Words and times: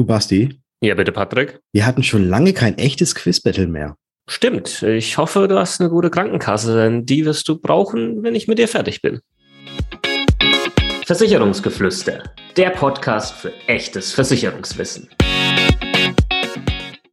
Du 0.00 0.06
Basti, 0.06 0.58
Ja, 0.82 0.94
bitte, 0.94 1.12
Patrick. 1.12 1.60
wir 1.74 1.84
hatten 1.84 2.02
schon 2.02 2.26
lange 2.26 2.54
kein 2.54 2.78
echtes 2.78 3.14
Quiz-Battle 3.14 3.66
mehr. 3.66 3.96
Stimmt. 4.30 4.82
Ich 4.82 5.18
hoffe, 5.18 5.46
du 5.46 5.58
hast 5.58 5.78
eine 5.78 5.90
gute 5.90 6.08
Krankenkasse, 6.08 6.74
denn 6.74 7.04
die 7.04 7.26
wirst 7.26 7.46
du 7.50 7.60
brauchen, 7.60 8.22
wenn 8.22 8.34
ich 8.34 8.48
mit 8.48 8.58
dir 8.58 8.66
fertig 8.66 9.02
bin. 9.02 9.20
Versicherungsgeflüster. 11.04 12.22
Der 12.56 12.70
Podcast 12.70 13.34
für 13.34 13.52
echtes 13.66 14.12
Versicherungswissen. 14.12 15.10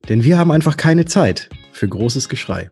Denn 0.08 0.24
wir 0.24 0.38
haben 0.38 0.52
einfach 0.54 0.78
keine 0.78 1.04
Zeit 1.04 1.50
für 1.74 1.90
großes 1.90 2.30
Geschrei. 2.30 2.70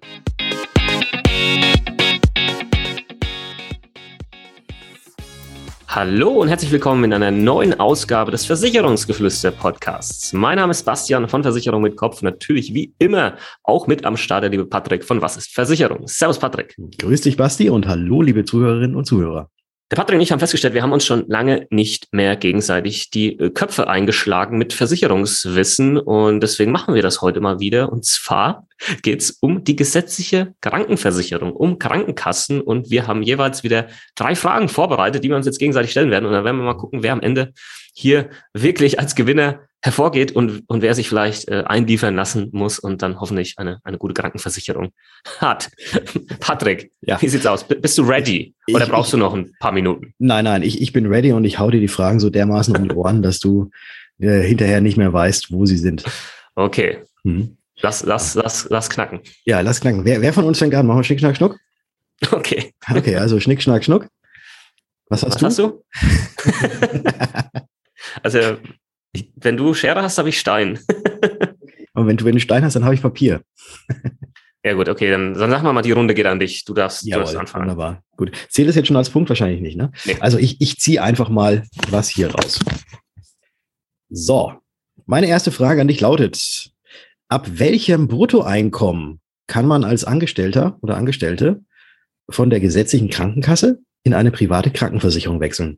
Hallo 5.95 6.41
und 6.41 6.49
herzlich 6.49 6.73
willkommen 6.73 7.05
in 7.05 7.13
einer 7.13 7.31
neuen 7.31 7.79
Ausgabe 7.79 8.29
des 8.29 8.45
Versicherungsgeflüster 8.45 9.51
Podcasts. 9.51 10.33
Mein 10.33 10.57
Name 10.57 10.71
ist 10.71 10.83
Bastian 10.83 11.29
von 11.29 11.41
Versicherung 11.41 11.83
mit 11.83 11.95
Kopf. 11.95 12.21
Natürlich 12.21 12.73
wie 12.73 12.93
immer 12.99 13.37
auch 13.63 13.87
mit 13.87 14.03
am 14.03 14.17
Start 14.17 14.43
der 14.43 14.49
liebe 14.49 14.65
Patrick 14.65 15.05
von 15.05 15.21
Was 15.21 15.37
ist 15.37 15.53
Versicherung? 15.53 16.05
Servus 16.05 16.37
Patrick. 16.37 16.75
Grüß 16.99 17.21
dich, 17.21 17.37
Basti, 17.37 17.69
und 17.69 17.87
hallo, 17.87 18.21
liebe 18.21 18.43
Zuhörerinnen 18.43 18.93
und 18.93 19.05
Zuhörer. 19.05 19.49
Der 19.91 19.97
Patrick 19.97 20.15
und 20.15 20.21
ich 20.21 20.31
haben 20.31 20.39
festgestellt, 20.39 20.73
wir 20.73 20.81
haben 20.81 20.93
uns 20.93 21.05
schon 21.05 21.25
lange 21.27 21.67
nicht 21.69 22.11
mehr 22.11 22.35
gegenseitig 22.35 23.11
die 23.11 23.37
äh, 23.37 23.51
Köpfe 23.51 23.87
eingeschlagen 23.87 24.57
mit 24.57 24.73
Versicherungswissen 24.73 25.99
und 25.99 26.39
deswegen 26.39 26.71
machen 26.71 26.95
wir 26.95 27.03
das 27.03 27.21
heute 27.21 27.39
mal 27.39 27.59
wieder. 27.59 27.91
Und 27.91 28.03
zwar 28.03 28.67
geht 29.03 29.21
es 29.21 29.29
um 29.29 29.63
die 29.63 29.75
gesetzliche 29.75 30.55
Krankenversicherung, 30.61 31.53
um 31.53 31.77
Krankenkassen 31.77 32.61
und 32.61 32.89
wir 32.89 33.05
haben 33.05 33.21
jeweils 33.21 33.63
wieder 33.63 33.87
drei 34.15 34.33
Fragen 34.33 34.69
vorbereitet, 34.69 35.23
die 35.23 35.29
wir 35.29 35.35
uns 35.35 35.45
jetzt 35.45 35.59
gegenseitig 35.59 35.91
stellen 35.91 36.09
werden 36.09 36.25
und 36.25 36.31
dann 36.31 36.43
werden 36.43 36.57
wir 36.57 36.65
mal 36.65 36.77
gucken, 36.77 37.03
wer 37.03 37.13
am 37.13 37.21
Ende 37.21 37.53
hier 37.97 38.29
wirklich 38.53 38.99
als 38.99 39.15
Gewinner 39.15 39.61
hervorgeht 39.81 40.31
und, 40.31 40.63
und 40.67 40.81
wer 40.81 40.95
sich 40.95 41.07
vielleicht 41.07 41.47
äh, 41.47 41.63
einliefern 41.65 42.15
lassen 42.15 42.49
muss 42.53 42.79
und 42.79 43.01
dann 43.03 43.19
hoffentlich 43.19 43.53
eine, 43.57 43.79
eine 43.83 43.97
gute 43.99 44.13
Krankenversicherung 44.15 44.91
hat. 45.39 45.69
Patrick, 46.39 46.91
Ja. 47.01 47.21
wie 47.21 47.27
sieht's 47.27 47.45
aus? 47.45 47.67
B- 47.67 47.75
Bist 47.75 47.97
du 47.97 48.01
ready? 48.03 48.55
Oder 48.73 48.85
Ich- 48.85 48.89
brauchst 48.91 49.13
du 49.13 49.17
noch 49.17 49.33
ein 49.35 49.53
paar 49.59 49.71
Minuten? 49.71 50.13
Nein, 50.17 50.43
nein, 50.45 50.63
ich, 50.63 50.81
ich 50.81 50.91
bin 50.91 51.05
ready 51.05 51.31
und 51.33 51.45
ich 51.45 51.59
hau 51.59 51.69
dir 51.69 51.79
die 51.79 51.87
Fragen 51.87 52.19
so 52.19 52.29
dermaßen 52.31 52.75
um 52.75 52.89
die 52.89 52.95
Ohren, 52.95 53.21
dass 53.21 53.39
du 53.39 53.69
äh, 54.19 54.41
hinterher 54.41 54.81
nicht 54.81 54.97
mehr 54.97 55.13
weißt, 55.13 55.51
wo 55.51 55.65
sie 55.67 55.77
sind. 55.77 56.03
Okay, 56.55 57.03
Hm. 57.23 57.55
lass, 57.81 58.03
lass, 58.03 58.33
lass, 58.35 58.67
lass 58.69 58.89
knacken. 58.89 59.19
Ja, 59.45 59.61
lass 59.61 59.81
knacken. 59.81 60.03
Wer, 60.03 60.21
wer 60.21 60.33
von 60.33 60.45
uns 60.45 60.57
fängt 60.57 60.73
an? 60.73 60.87
Machen 60.87 60.99
wir 60.99 61.03
Schnick, 61.03 61.19
Schnack, 61.19 61.37
Schnuck? 61.37 61.57
Okay, 62.31 62.73
Okay, 62.89 63.17
also 63.17 63.39
Schnick, 63.39 63.61
Schnack, 63.61 63.83
Schnuck. 63.85 64.07
Was 65.09 65.21
hast 65.23 65.39
was 65.43 65.55
du? 65.57 65.83
hast 66.01 67.51
du? 67.53 67.59
also, 68.23 68.57
ich, 69.13 69.31
wenn 69.35 69.57
du 69.57 69.73
Schere 69.73 70.01
hast, 70.01 70.17
habe 70.17 70.29
ich 70.29 70.39
Stein. 70.39 70.79
Und 71.93 72.07
wenn 72.07 72.17
du, 72.17 72.25
wenn 72.25 72.33
du 72.33 72.41
Stein 72.41 72.63
hast, 72.63 72.75
dann 72.75 72.83
habe 72.83 72.95
ich 72.95 73.01
Papier. 73.01 73.41
Ja 74.65 74.73
gut, 74.73 74.89
okay, 74.89 75.11
dann, 75.11 75.35
dann 75.35 75.51
sag 75.51 75.61
mal 75.61 75.73
mal, 75.73 75.83
die 75.83 75.91
Runde 75.91 76.13
geht 76.13 76.25
an 76.25 76.39
dich. 76.39 76.65
Du 76.65 76.73
darfst, 76.73 77.05
du 77.05 77.11
darfst 77.11 77.35
anfangen. 77.35 77.65
wunderbar. 77.65 78.03
Gut. 78.17 78.31
Zählt 78.49 78.67
das 78.67 78.75
jetzt 78.75 78.87
schon 78.87 78.97
als 78.97 79.11
Punkt? 79.11 79.29
Wahrscheinlich 79.29 79.61
nicht, 79.61 79.77
ne? 79.77 79.91
Nee. 80.05 80.17
Also 80.19 80.39
ich, 80.39 80.59
ich 80.59 80.77
ziehe 80.79 81.03
einfach 81.03 81.29
mal 81.29 81.63
was 81.89 82.09
hier 82.09 82.31
raus. 82.33 82.59
So, 84.09 84.53
meine 85.05 85.27
erste 85.27 85.51
Frage 85.51 85.81
an 85.81 85.87
dich 85.87 86.01
lautet, 86.01 86.71
ab 87.27 87.47
welchem 87.59 88.07
Bruttoeinkommen 88.07 89.21
kann 89.47 89.67
man 89.67 89.83
als 89.83 90.03
Angestellter 90.03 90.79
oder 90.81 90.97
Angestellte 90.97 91.63
von 92.29 92.49
der 92.49 92.59
gesetzlichen 92.59 93.09
Krankenkasse 93.09 93.81
in 94.03 94.15
eine 94.15 94.31
private 94.31 94.71
Krankenversicherung 94.71 95.39
wechseln? 95.39 95.77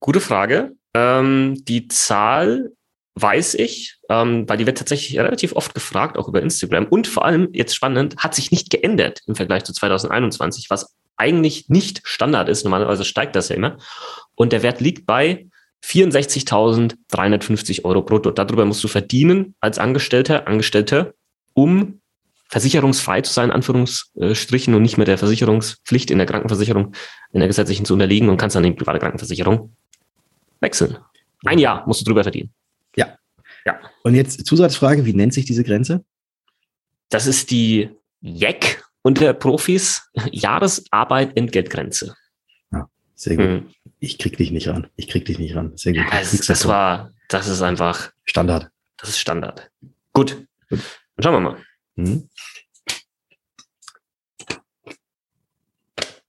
Gute 0.00 0.20
Frage. 0.20 0.72
Ähm, 0.94 1.64
die 1.64 1.88
Zahl 1.88 2.70
weiß 3.16 3.54
ich, 3.54 3.98
ähm, 4.08 4.48
weil 4.48 4.58
die 4.58 4.66
wird 4.66 4.78
tatsächlich 4.78 5.18
relativ 5.18 5.54
oft 5.54 5.74
gefragt, 5.74 6.16
auch 6.16 6.28
über 6.28 6.42
Instagram. 6.42 6.86
Und 6.86 7.06
vor 7.06 7.24
allem, 7.24 7.48
jetzt 7.52 7.74
spannend, 7.74 8.16
hat 8.18 8.34
sich 8.34 8.50
nicht 8.50 8.70
geändert 8.70 9.20
im 9.26 9.36
Vergleich 9.36 9.64
zu 9.64 9.72
2021, 9.72 10.68
was 10.70 10.94
eigentlich 11.16 11.68
nicht 11.68 12.00
Standard 12.04 12.48
ist. 12.48 12.64
Normalerweise 12.64 13.04
steigt 13.04 13.36
das 13.36 13.50
ja 13.50 13.56
immer. 13.56 13.76
Und 14.34 14.52
der 14.52 14.62
Wert 14.62 14.80
liegt 14.80 15.06
bei 15.06 15.46
64.350 15.84 17.84
Euro 17.84 18.02
brutto. 18.02 18.32
Darüber 18.32 18.64
musst 18.64 18.82
du 18.82 18.88
verdienen 18.88 19.54
als 19.60 19.78
Angestellter, 19.78 20.48
Angestellte, 20.48 21.14
um 21.52 22.00
versicherungsfrei 22.48 23.20
zu 23.20 23.32
sein, 23.32 23.50
in 23.50 23.54
Anführungsstrichen, 23.54 24.74
und 24.74 24.82
nicht 24.82 24.96
mehr 24.96 25.06
der 25.06 25.18
Versicherungspflicht 25.18 26.10
in 26.10 26.18
der 26.18 26.26
Krankenversicherung, 26.26 26.94
in 27.32 27.40
der 27.40 27.48
gesetzlichen 27.48 27.84
zu 27.84 27.94
unterliegen 27.94 28.28
und 28.28 28.38
kannst 28.38 28.56
dann 28.56 28.64
in 28.64 28.72
die 28.72 28.78
private 28.78 28.98
Krankenversicherung 28.98 29.76
wechseln. 30.64 30.98
Ein 31.44 31.58
Jahr 31.60 31.86
musst 31.86 32.00
du 32.00 32.04
drüber 32.04 32.24
verdienen. 32.24 32.52
Und 34.02 34.14
jetzt 34.14 34.44
Zusatzfrage, 34.44 35.06
wie 35.06 35.14
nennt 35.14 35.32
sich 35.32 35.44
diese 35.44 35.62
Grenze? 35.62 36.04
Das 37.10 37.26
ist 37.26 37.52
die 37.52 37.90
JEC 38.20 38.82
unter 39.02 39.32
Profis, 39.34 40.10
Jahresarbeit 40.32 41.36
Entgeltgrenze. 41.36 42.16
Sehr 43.14 43.36
gut. 43.36 43.46
Hm. 43.46 43.70
Ich 44.00 44.18
krieg 44.18 44.36
dich 44.36 44.50
nicht 44.50 44.68
ran. 44.68 44.88
Ich 44.96 45.08
krieg 45.08 45.24
dich 45.24 45.38
nicht 45.38 45.54
ran. 45.54 45.76
Sehr 45.76 45.92
gut. 45.92 46.02
Ja, 46.02 46.18
das, 46.18 46.36
das 46.40 46.66
war, 46.66 47.12
das 47.28 47.48
ist 47.48 47.62
einfach, 47.62 48.12
Standard. 48.24 48.70
das 48.96 49.10
ist 49.10 49.18
Standard. 49.18 49.70
Gut. 50.12 50.46
Gut. 50.68 50.80
Dann 51.16 51.22
schauen 51.22 51.34
wir 51.34 51.40
mal. 51.40 51.56
Hm? 51.96 52.28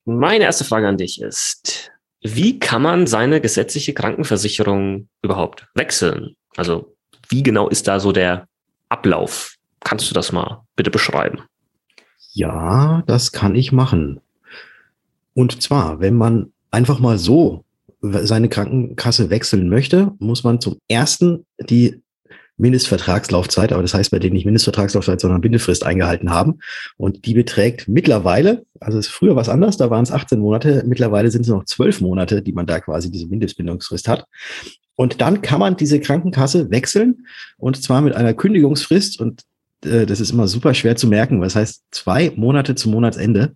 Meine 0.05 0.43
erste 0.43 0.63
Frage 0.63 0.87
an 0.87 0.97
dich 0.97 1.19
ist, 1.19 1.74
wie 2.33 2.59
kann 2.59 2.81
man 2.81 3.05
seine 3.05 3.39
gesetzliche 3.39 3.93
Krankenversicherung 3.93 5.07
überhaupt 5.21 5.67
wechseln? 5.75 6.35
Also, 6.57 6.95
wie 7.29 7.43
genau 7.43 7.69
ist 7.69 7.87
da 7.87 7.99
so 7.99 8.11
der 8.11 8.47
Ablauf? 8.89 9.55
Kannst 9.81 10.09
du 10.09 10.15
das 10.15 10.31
mal 10.31 10.63
bitte 10.75 10.89
beschreiben? 10.89 11.41
Ja, 12.31 13.03
das 13.05 13.31
kann 13.31 13.53
ich 13.53 13.71
machen. 13.71 14.21
Und 15.35 15.61
zwar, 15.61 15.99
wenn 15.99 16.15
man 16.15 16.51
einfach 16.71 16.97
mal 16.99 17.19
so 17.19 17.63
seine 18.01 18.49
Krankenkasse 18.49 19.29
wechseln 19.29 19.69
möchte, 19.69 20.11
muss 20.17 20.43
man 20.43 20.59
zum 20.59 20.77
ersten 20.87 21.45
die 21.59 22.01
Mindestvertragslaufzeit, 22.57 23.73
aber 23.73 23.81
das 23.81 23.93
heißt 23.93 24.11
bei 24.11 24.19
denen 24.19 24.33
nicht 24.33 24.45
Mindestvertragslaufzeit, 24.45 25.19
sondern 25.19 25.41
Bindefrist 25.41 25.85
eingehalten 25.85 26.29
haben. 26.29 26.59
Und 26.97 27.25
die 27.25 27.33
beträgt 27.33 27.87
mittlerweile, 27.87 28.65
also 28.79 28.97
es 28.97 29.07
früher 29.07 29.35
was 29.35 29.49
anders, 29.49 29.77
da 29.77 29.89
waren 29.89 30.03
es 30.03 30.11
18 30.11 30.39
Monate, 30.39 30.83
mittlerweile 30.87 31.29
sind 31.31 31.41
es 31.41 31.47
noch 31.47 31.65
12 31.65 32.01
Monate, 32.01 32.41
die 32.41 32.53
man 32.53 32.65
da 32.65 32.79
quasi 32.79 33.11
diese 33.11 33.27
Mindestbindungsfrist 33.27 34.07
hat. 34.07 34.25
Und 34.95 35.19
dann 35.19 35.41
kann 35.41 35.59
man 35.59 35.75
diese 35.75 35.99
Krankenkasse 35.99 36.71
wechseln 36.71 37.27
und 37.57 37.81
zwar 37.81 38.01
mit 38.01 38.15
einer 38.15 38.33
Kündigungsfrist 38.33 39.19
und 39.19 39.41
äh, 39.83 40.05
das 40.05 40.21
ist 40.21 40.31
immer 40.31 40.47
super 40.47 40.73
schwer 40.73 40.95
zu 40.95 41.07
merken. 41.07 41.41
Was 41.41 41.55
heißt, 41.55 41.83
zwei 41.91 42.31
Monate 42.35 42.75
zum 42.75 42.93
Monatsende 42.93 43.55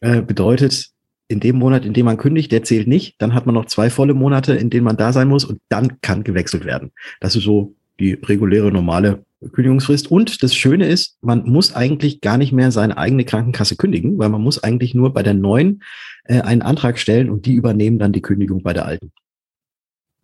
äh, 0.00 0.20
bedeutet, 0.22 0.88
in 1.28 1.40
dem 1.40 1.56
Monat, 1.56 1.84
in 1.84 1.94
dem 1.94 2.04
man 2.04 2.18
kündigt, 2.18 2.52
der 2.52 2.62
zählt 2.62 2.86
nicht. 2.86 3.14
Dann 3.18 3.32
hat 3.32 3.46
man 3.46 3.54
noch 3.54 3.66
zwei 3.66 3.88
volle 3.88 4.12
Monate, 4.12 4.54
in 4.54 4.68
denen 4.68 4.84
man 4.84 4.96
da 4.96 5.12
sein 5.12 5.28
muss 5.28 5.44
und 5.44 5.60
dann 5.68 6.00
kann 6.02 6.24
gewechselt 6.24 6.64
werden. 6.64 6.92
Das 7.20 7.34
ist 7.34 7.44
so 7.44 7.74
die 8.00 8.14
reguläre, 8.14 8.72
normale 8.72 9.24
Kündigungsfrist. 9.52 10.10
Und 10.10 10.42
das 10.42 10.54
Schöne 10.54 10.86
ist, 10.86 11.18
man 11.20 11.44
muss 11.44 11.74
eigentlich 11.74 12.20
gar 12.20 12.38
nicht 12.38 12.52
mehr 12.52 12.70
seine 12.70 12.96
eigene 12.96 13.24
Krankenkasse 13.24 13.76
kündigen, 13.76 14.18
weil 14.18 14.28
man 14.28 14.40
muss 14.40 14.62
eigentlich 14.62 14.94
nur 14.94 15.12
bei 15.12 15.22
der 15.22 15.34
neuen 15.34 15.82
äh, 16.24 16.40
einen 16.40 16.62
Antrag 16.62 16.98
stellen 16.98 17.30
und 17.30 17.46
die 17.46 17.54
übernehmen 17.54 17.98
dann 17.98 18.12
die 18.12 18.22
Kündigung 18.22 18.62
bei 18.62 18.72
der 18.72 18.86
alten. 18.86 19.12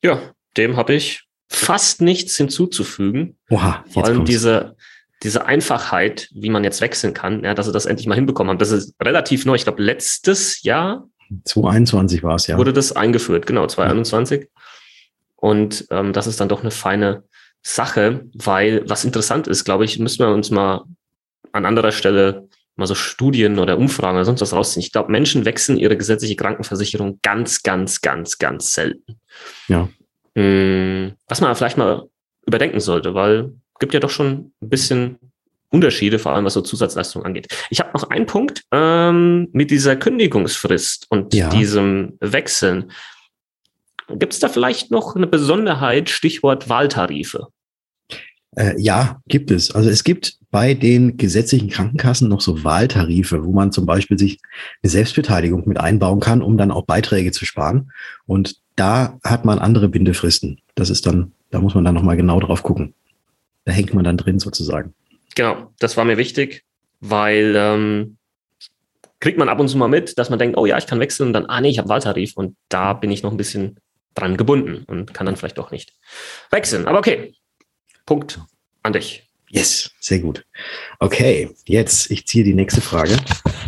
Ja, 0.03 0.21
dem 0.57 0.77
habe 0.77 0.95
ich 0.95 1.25
fast 1.49 2.01
nichts 2.01 2.37
hinzuzufügen. 2.37 3.37
Oha, 3.51 3.85
Vor 3.89 4.05
allem 4.05 4.25
diese, 4.25 4.77
diese 5.23 5.47
Einfachheit, 5.47 6.29
wie 6.33 6.51
man 6.51 6.63
jetzt 6.63 6.81
wechseln 6.81 7.15
kann, 7.15 7.43
ja, 7.43 7.55
dass 7.55 7.67
sie 7.67 7.73
das 7.73 7.87
endlich 7.87 8.07
mal 8.07 8.15
hinbekommen 8.15 8.51
haben. 8.51 8.59
Das 8.59 8.71
ist 8.71 8.95
relativ 9.03 9.45
neu. 9.45 9.57
Ich 9.57 9.65
glaube, 9.65 9.83
letztes 9.83 10.63
Jahr 10.63 11.09
2021 11.45 12.23
war 12.23 12.37
es 12.37 12.47
ja. 12.47 12.57
wurde 12.57 12.73
das 12.73 12.93
eingeführt, 12.93 13.47
genau, 13.47 13.67
2021. 13.67 14.49
Und 15.37 15.87
ähm, 15.91 16.13
das 16.13 16.27
ist 16.27 16.41
dann 16.41 16.49
doch 16.49 16.61
eine 16.63 16.71
feine 16.71 17.25
Sache, 17.69 18.25
weil 18.35 18.83
was 18.89 19.05
interessant 19.05 19.47
ist, 19.47 19.65
glaube 19.65 19.85
ich, 19.85 19.99
müssen 19.99 20.21
wir 20.21 20.33
uns 20.33 20.51
mal 20.51 20.85
an 21.53 21.67
anderer 21.67 21.93
Stelle 21.93 22.49
mal 22.77 22.87
so 22.87 22.95
Studien 22.95 23.59
oder 23.59 23.77
Umfragen 23.77 24.17
oder 24.17 24.25
sonst 24.25 24.41
was 24.41 24.53
rausziehen. 24.53 24.83
Ich 24.83 24.93
glaube, 24.93 25.11
Menschen 25.11 25.45
wechseln 25.45 25.77
ihre 25.79 25.97
gesetzliche 25.97 26.37
Krankenversicherung 26.37 27.19
ganz, 27.23 27.63
ganz, 27.63 28.01
ganz, 28.01 28.39
ganz 28.39 28.73
selten. 28.73 29.21
Ja. 29.67 29.89
Mm, 30.35 31.15
Was 31.29 31.41
man 31.41 31.55
vielleicht 31.57 31.77
mal 31.77 32.09
überdenken 32.47 32.81
sollte, 32.81 33.15
weil 33.15 33.53
gibt 33.81 33.95
ja 33.95 34.01
doch 34.01 34.11
schon 34.11 34.53
ein 34.63 34.69
bisschen 34.69 35.19
Unterschiede, 35.71 36.19
vor 36.19 36.33
allem 36.33 36.47
was 36.47 36.55
so 36.55 36.63
Zusatzleistungen 36.63 37.27
angeht. 37.27 37.49
Ich 37.69 37.81
habe 37.81 37.91
noch 37.93 38.09
einen 38.09 38.27
Punkt 38.27 38.63
ähm, 38.73 39.49
mit 39.53 39.71
dieser 39.71 39.97
Kündigungsfrist 39.97 41.07
und 41.11 41.35
Ja. 41.35 41.51
diesem 41.51 42.17
Wechseln. 42.21 42.93
Gibt 44.09 44.33
es 44.33 44.39
da 44.41 44.49
vielleicht 44.49 44.91
noch 44.91 45.15
eine 45.17 45.27
Besonderheit, 45.27 46.09
Stichwort 46.09 46.71
Wahltarife? 46.71 47.49
Äh, 48.57 48.81
ja, 48.81 49.21
gibt 49.29 49.51
es. 49.51 49.75
Also 49.75 49.91
es 49.91 50.05
gibt 50.05 50.39
bei 50.51 50.75
den 50.75 51.17
gesetzlichen 51.17 51.69
Krankenkassen 51.69 52.29
noch 52.29 52.41
so 52.41 52.65
Wahltarife, 52.65 53.45
wo 53.45 53.53
man 53.53 53.73
zum 53.73 53.87
Beispiel 53.87 54.19
sich 54.19 54.41
eine 54.83 54.91
Selbstbeteiligung 54.91 55.69
mit 55.69 55.79
einbauen 55.79 56.21
kann, 56.21 56.43
um 56.43 56.57
dann 56.57 56.71
auch 56.71 56.85
Beiträge 56.87 57.33
zu 57.33 57.45
sparen. 57.45 57.93
Und 58.27 58.57
da 58.77 59.19
hat 59.25 59.45
man 59.45 59.59
andere 59.59 59.89
Bindefristen. 59.89 60.61
Das 60.75 60.91
ist 60.91 61.07
dann 61.07 61.33
Da 61.51 61.61
muss 61.61 61.75
man 61.75 61.85
dann 61.85 61.95
nochmal 61.95 62.17
genau 62.17 62.41
drauf 62.41 62.63
gucken. 62.63 62.95
Da 63.65 63.73
hängt 63.73 63.93
man 63.95 64.05
dann 64.05 64.17
drin 64.17 64.39
sozusagen. 64.39 64.95
Genau, 65.35 65.73
das 65.79 65.97
war 65.97 66.05
mir 66.05 66.17
wichtig, 66.17 66.65
weil 67.01 67.55
ähm, 67.57 68.17
kriegt 69.21 69.39
man 69.39 69.49
ab 69.49 69.61
und 69.61 69.69
zu 69.69 69.77
mal 69.77 69.89
mit, 69.89 70.19
dass 70.19 70.31
man 70.31 70.39
denkt, 70.39 70.57
oh 70.57 70.67
ja, 70.67 70.79
ich 70.79 70.87
kann 70.87 71.01
wechseln 71.01 71.29
und 71.29 71.33
dann, 71.33 71.47
ah 71.47 71.61
nee, 71.61 71.69
ich 71.69 71.79
habe 71.79 71.89
Wahltarif 71.89 72.37
und 72.37 72.57
da 72.69 72.93
bin 72.93 73.11
ich 73.11 73.23
noch 73.23 73.31
ein 73.31 73.37
bisschen 73.37 73.79
dran 74.15 74.37
gebunden 74.37 74.85
und 74.87 75.15
kann 75.15 75.27
dann 75.27 75.37
vielleicht 75.37 75.59
doch 75.59 75.71
nicht 75.71 75.93
wechseln. 76.51 76.87
Aber 76.87 76.99
okay, 76.99 77.35
Punkt 78.09 78.41
an 78.83 78.95
dich. 78.95 79.29
Yes, 79.51 79.91
sehr 80.01 80.21
gut. 80.21 80.47
Okay, 80.99 81.51
jetzt, 81.67 82.11
ich 82.11 82.27
ziehe 82.27 82.43
die 82.43 82.55
nächste 82.55 82.81
Frage. 82.81 83.15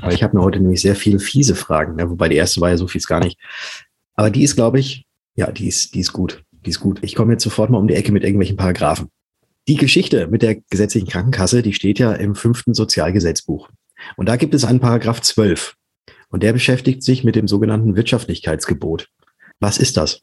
Aber 0.00 0.14
ich 0.14 0.22
habe 0.22 0.34
mir 0.34 0.42
heute 0.42 0.58
nämlich 0.60 0.81
sehr 0.81 0.96
viele 0.96 1.19
fiese 1.19 1.54
Fragen, 1.54 1.98
ja, 1.98 2.08
wobei 2.08 2.31
die 2.31 2.37
erste 2.37 2.58
war 2.62 2.70
ja 2.70 2.78
so 2.78 2.88
fies 2.88 3.06
gar 3.06 3.20
nicht. 3.20 3.38
Aber 4.14 4.31
die 4.31 4.42
ist, 4.42 4.56
glaube 4.56 4.81
ich, 4.81 5.04
ja, 5.34 5.52
die 5.52 5.69
ist, 5.69 5.94
die 5.94 6.00
ist 6.00 6.14
gut. 6.14 6.42
Die 6.64 6.70
ist 6.70 6.81
gut. 6.81 7.00
Ich 7.02 7.14
komme 7.14 7.32
jetzt 7.32 7.44
sofort 7.44 7.69
mal 7.69 7.76
um 7.76 7.87
die 7.87 7.94
Ecke 7.94 8.12
mit 8.12 8.25
irgendwelchen 8.25 8.56
Paragraphen. 8.56 9.08
Die 9.69 9.76
Geschichte 9.76 10.26
mit 10.26 10.40
der 10.40 10.54
gesetzlichen 10.70 11.08
Krankenkasse, 11.08 11.60
die 11.60 11.75
steht 11.75 11.98
ja 11.98 12.14
im 12.14 12.34
fünften 12.34 12.72
Sozialgesetzbuch. 12.72 13.69
Und 14.16 14.26
da 14.26 14.37
gibt 14.37 14.54
es 14.54 14.64
einen 14.64 14.81
Paragraph 14.81 15.20
12. 15.20 15.75
Und 16.31 16.42
der 16.42 16.54
beschäftigt 16.54 17.02
sich 17.02 17.25
mit 17.25 17.37
dem 17.37 17.46
sogenannten 17.46 17.94
Wirtschaftlichkeitsgebot. 17.94 19.06
Was 19.58 19.76
ist 19.76 19.98
das? 19.98 20.22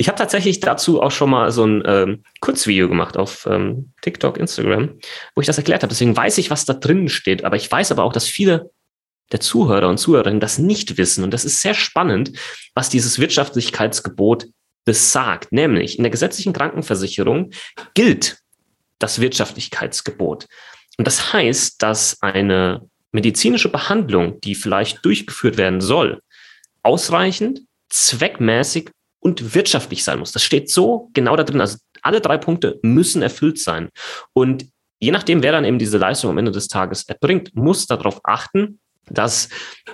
Ich 0.00 0.08
habe 0.08 0.16
tatsächlich 0.16 0.60
dazu 0.60 1.02
auch 1.02 1.10
schon 1.10 1.28
mal 1.28 1.50
so 1.50 1.62
ein 1.62 1.82
ähm, 1.84 2.22
Kurzvideo 2.40 2.88
gemacht 2.88 3.18
auf 3.18 3.44
ähm, 3.44 3.92
TikTok, 4.00 4.38
Instagram, 4.38 4.98
wo 5.34 5.42
ich 5.42 5.46
das 5.46 5.58
erklärt 5.58 5.82
habe. 5.82 5.90
Deswegen 5.90 6.16
weiß 6.16 6.38
ich, 6.38 6.50
was 6.50 6.64
da 6.64 6.72
drin 6.72 7.10
steht. 7.10 7.44
Aber 7.44 7.56
ich 7.56 7.70
weiß 7.70 7.92
aber 7.92 8.04
auch, 8.04 8.14
dass 8.14 8.26
viele 8.26 8.70
der 9.30 9.40
Zuhörer 9.40 9.90
und 9.90 9.98
Zuhörerinnen 9.98 10.40
das 10.40 10.56
nicht 10.56 10.96
wissen. 10.96 11.22
Und 11.22 11.34
das 11.34 11.44
ist 11.44 11.60
sehr 11.60 11.74
spannend, 11.74 12.32
was 12.74 12.88
dieses 12.88 13.18
Wirtschaftlichkeitsgebot 13.18 14.46
besagt. 14.86 15.52
Nämlich 15.52 15.98
in 15.98 16.04
der 16.04 16.10
gesetzlichen 16.10 16.54
Krankenversicherung 16.54 17.50
gilt 17.92 18.38
das 19.00 19.20
Wirtschaftlichkeitsgebot. 19.20 20.46
Und 20.96 21.06
das 21.06 21.34
heißt, 21.34 21.82
dass 21.82 22.22
eine 22.22 22.88
medizinische 23.12 23.68
Behandlung, 23.68 24.40
die 24.40 24.54
vielleicht 24.54 25.04
durchgeführt 25.04 25.58
werden 25.58 25.82
soll, 25.82 26.22
ausreichend, 26.82 27.60
zweckmäßig 27.90 28.92
und 29.20 29.54
wirtschaftlich 29.54 30.02
sein 30.02 30.18
muss. 30.18 30.32
Das 30.32 30.42
steht 30.42 30.70
so 30.70 31.10
genau 31.12 31.36
da 31.36 31.44
drin. 31.44 31.60
Also 31.60 31.78
alle 32.02 32.20
drei 32.20 32.38
Punkte 32.38 32.78
müssen 32.82 33.22
erfüllt 33.22 33.58
sein. 33.58 33.90
Und 34.32 34.66
je 34.98 35.10
nachdem, 35.10 35.42
wer 35.42 35.52
dann 35.52 35.64
eben 35.64 35.78
diese 35.78 35.98
Leistung 35.98 36.30
am 36.30 36.38
Ende 36.38 36.50
des 36.50 36.68
Tages 36.68 37.04
erbringt, 37.04 37.54
muss 37.54 37.86
darauf 37.86 38.20
achten, 38.24 38.80
dass 39.08 39.48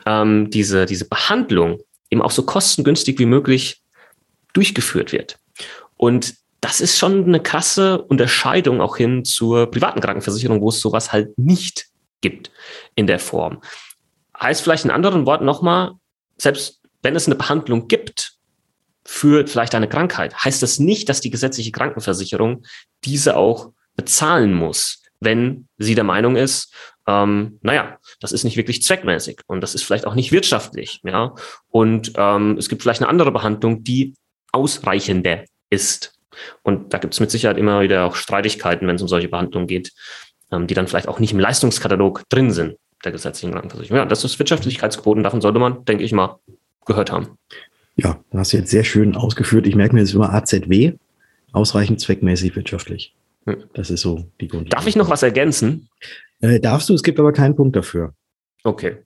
ähm, 0.04 0.50
diese, 0.50 0.86
diese 0.86 1.08
Behandlung 1.08 1.80
eben 2.10 2.22
auch 2.22 2.30
so 2.30 2.44
kostengünstig 2.44 3.18
wie 3.18 3.26
möglich 3.26 3.82
durchgeführt 4.52 5.12
wird. 5.12 5.38
Und 5.96 6.34
das 6.60 6.80
ist 6.80 6.98
schon 6.98 7.24
eine 7.24 7.40
krasse 7.40 8.02
Unterscheidung 8.02 8.80
auch 8.80 8.96
hin 8.96 9.24
zur 9.24 9.70
privaten 9.70 10.00
Krankenversicherung, 10.00 10.60
wo 10.60 10.70
es 10.70 10.80
sowas 10.80 11.12
halt 11.12 11.36
nicht 11.38 11.86
gibt 12.20 12.50
in 12.94 13.06
der 13.06 13.18
Form. 13.18 13.60
Heißt 14.40 14.62
vielleicht 14.62 14.84
in 14.84 14.90
anderen 14.90 15.26
Worten 15.26 15.44
nochmal, 15.44 15.92
selbst 16.38 16.80
wenn 17.02 17.16
es 17.16 17.26
eine 17.26 17.36
Behandlung 17.36 17.88
gibt, 17.88 18.35
für 19.06 19.46
vielleicht 19.46 19.74
eine 19.74 19.88
Krankheit, 19.88 20.34
heißt 20.44 20.62
das 20.62 20.78
nicht, 20.78 21.08
dass 21.08 21.20
die 21.20 21.30
gesetzliche 21.30 21.72
Krankenversicherung 21.72 22.64
diese 23.04 23.36
auch 23.36 23.72
bezahlen 23.96 24.52
muss, 24.52 25.02
wenn 25.20 25.68
sie 25.78 25.94
der 25.94 26.04
Meinung 26.04 26.36
ist, 26.36 26.74
ähm, 27.06 27.58
naja, 27.62 27.98
das 28.20 28.32
ist 28.32 28.44
nicht 28.44 28.56
wirklich 28.56 28.82
zweckmäßig 28.82 29.40
und 29.46 29.60
das 29.60 29.74
ist 29.74 29.84
vielleicht 29.84 30.06
auch 30.06 30.14
nicht 30.14 30.32
wirtschaftlich, 30.32 31.00
ja. 31.04 31.34
Und 31.68 32.12
ähm, 32.16 32.56
es 32.58 32.68
gibt 32.68 32.82
vielleicht 32.82 33.00
eine 33.00 33.08
andere 33.08 33.30
Behandlung, 33.30 33.84
die 33.84 34.14
ausreichender 34.52 35.44
ist. 35.70 36.14
Und 36.62 36.92
da 36.92 36.98
gibt 36.98 37.14
es 37.14 37.20
mit 37.20 37.30
Sicherheit 37.30 37.58
immer 37.58 37.80
wieder 37.80 38.04
auch 38.04 38.16
Streitigkeiten, 38.16 38.86
wenn 38.88 38.96
es 38.96 39.02
um 39.02 39.08
solche 39.08 39.28
Behandlungen 39.28 39.68
geht, 39.68 39.92
ähm, 40.50 40.66
die 40.66 40.74
dann 40.74 40.88
vielleicht 40.88 41.08
auch 41.08 41.20
nicht 41.20 41.32
im 41.32 41.40
Leistungskatalog 41.40 42.22
drin 42.28 42.50
sind 42.50 42.76
der 43.04 43.12
gesetzlichen 43.12 43.52
Krankenversicherung. 43.52 43.98
Ja, 43.98 44.04
das 44.04 44.24
ist 44.24 44.38
Wirtschaftlichkeitsquoten, 44.38 45.22
davon 45.22 45.40
sollte 45.40 45.58
man, 45.58 45.84
denke 45.84 46.02
ich 46.02 46.12
mal, 46.12 46.40
gehört 46.84 47.12
haben. 47.12 47.38
Ja, 47.96 48.22
hast 48.32 48.52
du 48.52 48.58
jetzt 48.58 48.70
sehr 48.70 48.84
schön 48.84 49.16
ausgeführt. 49.16 49.66
Ich 49.66 49.74
merke 49.74 49.94
mir 49.94 50.02
das 50.02 50.12
immer 50.12 50.32
AZW, 50.32 50.92
ausreichend 51.52 52.00
zweckmäßig 52.00 52.54
wirtschaftlich. 52.54 53.14
Das 53.74 53.90
ist 53.90 54.00
so 54.00 54.30
die 54.40 54.48
Grund. 54.48 54.72
Darf 54.72 54.86
ich 54.86 54.96
noch 54.96 55.08
was 55.08 55.22
ergänzen? 55.22 55.88
Äh, 56.40 56.60
darfst 56.60 56.88
du, 56.88 56.94
es 56.94 57.02
gibt 57.02 57.18
aber 57.18 57.32
keinen 57.32 57.56
Punkt 57.56 57.76
dafür. 57.76 58.12
Okay, 58.64 58.98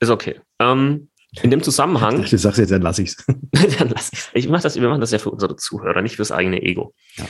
ist 0.00 0.10
okay. 0.10 0.40
Ähm, 0.60 1.08
in 1.42 1.50
dem 1.50 1.62
Zusammenhang. 1.62 2.24
Du 2.24 2.38
sagst 2.38 2.58
jetzt, 2.58 2.70
dann 2.70 2.82
lass 2.82 2.98
ich's. 2.98 3.16
dann 3.78 3.90
lass 3.90 4.12
ich's. 4.12 4.30
Ich 4.34 4.48
mach 4.48 4.62
das, 4.62 4.80
wir 4.80 4.88
machen 4.88 5.00
das 5.00 5.10
ja 5.10 5.18
für 5.18 5.30
unsere 5.30 5.56
Zuhörer, 5.56 6.00
nicht 6.00 6.16
fürs 6.16 6.32
eigene 6.32 6.62
Ego. 6.62 6.94
Ja. 7.16 7.26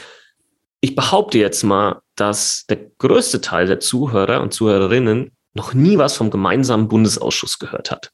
Ich 0.80 0.94
behaupte 0.94 1.38
jetzt 1.38 1.64
mal, 1.64 2.02
dass 2.14 2.64
der 2.68 2.78
größte 2.98 3.40
Teil 3.40 3.66
der 3.66 3.80
Zuhörer 3.80 4.40
und 4.42 4.52
Zuhörerinnen 4.52 5.32
noch 5.54 5.74
nie 5.74 5.98
was 5.98 6.16
vom 6.16 6.30
gemeinsamen 6.30 6.86
Bundesausschuss 6.86 7.58
gehört 7.58 7.90
hat. 7.90 8.12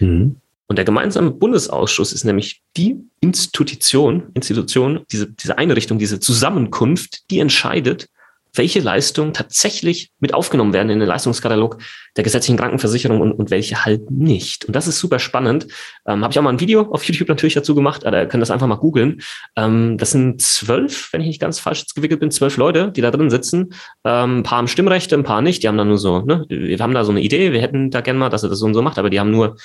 Mhm. 0.00 0.36
Und 0.68 0.76
der 0.76 0.84
gemeinsame 0.84 1.30
Bundesausschuss 1.30 2.12
ist 2.12 2.24
nämlich 2.24 2.62
die 2.76 2.96
Institution, 3.20 4.30
Institution, 4.34 5.00
diese, 5.10 5.32
diese 5.32 5.58
Einrichtung, 5.58 5.98
diese 5.98 6.20
Zusammenkunft, 6.20 7.30
die 7.30 7.40
entscheidet, 7.40 8.08
welche 8.54 8.80
Leistungen 8.80 9.32
tatsächlich 9.32 10.10
mit 10.20 10.34
aufgenommen 10.34 10.72
werden 10.72 10.90
in 10.90 10.98
den 10.98 11.08
Leistungskatalog 11.08 11.78
der 12.16 12.24
gesetzlichen 12.24 12.58
Krankenversicherung 12.58 13.20
und, 13.20 13.32
und 13.32 13.50
welche 13.50 13.84
halt 13.84 14.10
nicht. 14.10 14.64
Und 14.64 14.74
das 14.74 14.86
ist 14.86 14.98
super 14.98 15.18
spannend. 15.18 15.68
Ähm, 16.06 16.22
Habe 16.22 16.32
ich 16.32 16.38
auch 16.38 16.42
mal 16.42 16.50
ein 16.50 16.60
Video 16.60 16.82
auf 16.82 17.04
YouTube 17.04 17.28
natürlich 17.28 17.54
dazu 17.54 17.74
gemacht, 17.74 18.04
aber 18.04 18.20
ihr 18.20 18.26
könnt 18.26 18.42
das 18.42 18.50
einfach 18.50 18.66
mal 18.66 18.76
googeln. 18.76 19.22
Ähm, 19.56 19.96
das 19.96 20.10
sind 20.10 20.42
zwölf, 20.42 21.12
wenn 21.12 21.20
ich 21.20 21.28
nicht 21.28 21.40
ganz 21.40 21.60
falsch 21.60 21.86
gewickelt 21.94 22.20
bin, 22.20 22.30
zwölf 22.30 22.56
Leute, 22.56 22.90
die 22.90 23.00
da 23.00 23.10
drin 23.10 23.30
sitzen. 23.30 23.74
Ähm, 24.04 24.38
ein 24.38 24.42
paar 24.42 24.58
haben 24.58 24.68
Stimmrechte, 24.68 25.14
ein 25.14 25.24
paar 25.24 25.42
nicht. 25.42 25.62
Die 25.62 25.68
haben 25.68 25.78
da 25.78 25.84
nur 25.84 25.98
so, 25.98 26.20
ne, 26.20 26.44
wir 26.48 26.78
haben 26.78 26.94
da 26.94 27.04
so 27.04 27.12
eine 27.12 27.22
Idee, 27.22 27.52
wir 27.52 27.60
hätten 27.60 27.90
da 27.90 28.00
gerne 28.00 28.18
mal, 28.18 28.28
dass 28.28 28.42
er 28.42 28.48
das 28.48 28.58
so 28.58 28.66
und 28.66 28.74
so 28.74 28.82
macht, 28.82 28.98
aber 28.98 29.10
die 29.10 29.20
haben 29.20 29.30
nur 29.30 29.56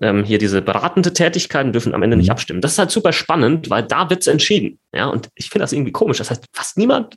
ähm, 0.00 0.24
hier 0.24 0.38
diese 0.38 0.62
beratende 0.62 1.12
Tätigkeiten 1.12 1.72
dürfen 1.72 1.94
am 1.94 2.02
Ende 2.02 2.16
nicht 2.16 2.26
mhm. 2.26 2.32
abstimmen. 2.32 2.60
Das 2.60 2.72
ist 2.72 2.78
halt 2.78 2.90
super 2.90 3.12
spannend, 3.12 3.70
weil 3.70 3.82
da 3.82 4.10
wird's 4.10 4.26
entschieden. 4.26 4.78
Ja, 4.92 5.06
und 5.06 5.28
ich 5.34 5.50
finde 5.50 5.64
das 5.64 5.72
irgendwie 5.72 5.92
komisch. 5.92 6.18
Das 6.18 6.30
heißt, 6.30 6.44
fast 6.52 6.76
niemand 6.76 7.16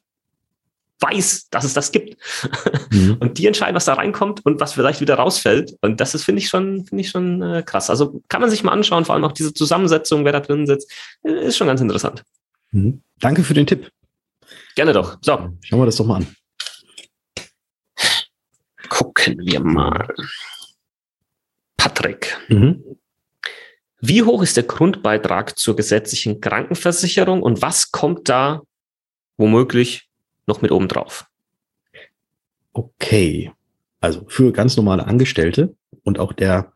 weiß, 1.01 1.49
dass 1.49 1.63
es 1.63 1.73
das 1.73 1.91
gibt. 1.91 2.17
Mhm. 2.91 3.17
Und 3.19 3.37
die 3.37 3.45
entscheiden, 3.45 3.75
was 3.75 3.85
da 3.85 3.93
reinkommt 3.93 4.43
und 4.47 4.59
was 4.59 4.73
vielleicht 4.73 4.99
wieder 4.99 5.13
rausfällt. 5.13 5.75
Und 5.81 6.01
das 6.01 6.15
ist, 6.15 6.23
finde 6.23 6.41
ich 6.41 6.49
schon, 6.49 6.85
finde 6.87 7.01
ich 7.01 7.11
schon 7.11 7.39
äh, 7.43 7.61
krass. 7.63 7.91
Also 7.91 8.23
kann 8.29 8.41
man 8.41 8.49
sich 8.49 8.63
mal 8.63 8.71
anschauen, 8.71 9.05
vor 9.05 9.13
allem 9.13 9.23
auch 9.25 9.31
diese 9.31 9.53
Zusammensetzung, 9.53 10.25
wer 10.25 10.31
da 10.31 10.39
drin 10.39 10.65
sitzt, 10.65 10.91
äh, 11.21 11.45
ist 11.45 11.55
schon 11.55 11.67
ganz 11.67 11.81
interessant. 11.81 12.23
Mhm. 12.71 13.03
Danke 13.19 13.43
für 13.43 13.53
den 13.53 13.67
Tipp. 13.67 13.91
Gerne 14.73 14.93
doch. 14.93 15.19
So. 15.21 15.49
Schauen 15.61 15.79
wir 15.79 15.85
das 15.85 15.97
doch 15.97 16.05
mal 16.05 16.15
an. 16.15 16.35
Gucken 18.89 19.38
wir 19.39 19.59
mal. 19.59 20.07
Patrick. 22.00 22.38
Mhm. 22.48 22.84
Wie 24.00 24.24
hoch 24.24 24.41
ist 24.41 24.56
der 24.56 24.63
Grundbeitrag 24.63 25.60
zur 25.60 25.75
gesetzlichen 25.75 26.39
Krankenversicherung 26.39 27.44
und 27.44 27.62
was 27.62 27.91
kommt 27.91 28.29
da 28.29 28.62
womöglich 29.36 30.10
noch 30.48 30.62
mit 30.62 30.72
oben 30.72 30.88
drauf? 30.88 31.25
Okay. 32.72 33.51
Also 34.00 34.24
für 34.29 34.53
ganz 34.53 34.77
normale 34.77 35.06
Angestellte 35.06 35.75
und 36.03 36.20
auch 36.20 36.32
der, 36.32 36.72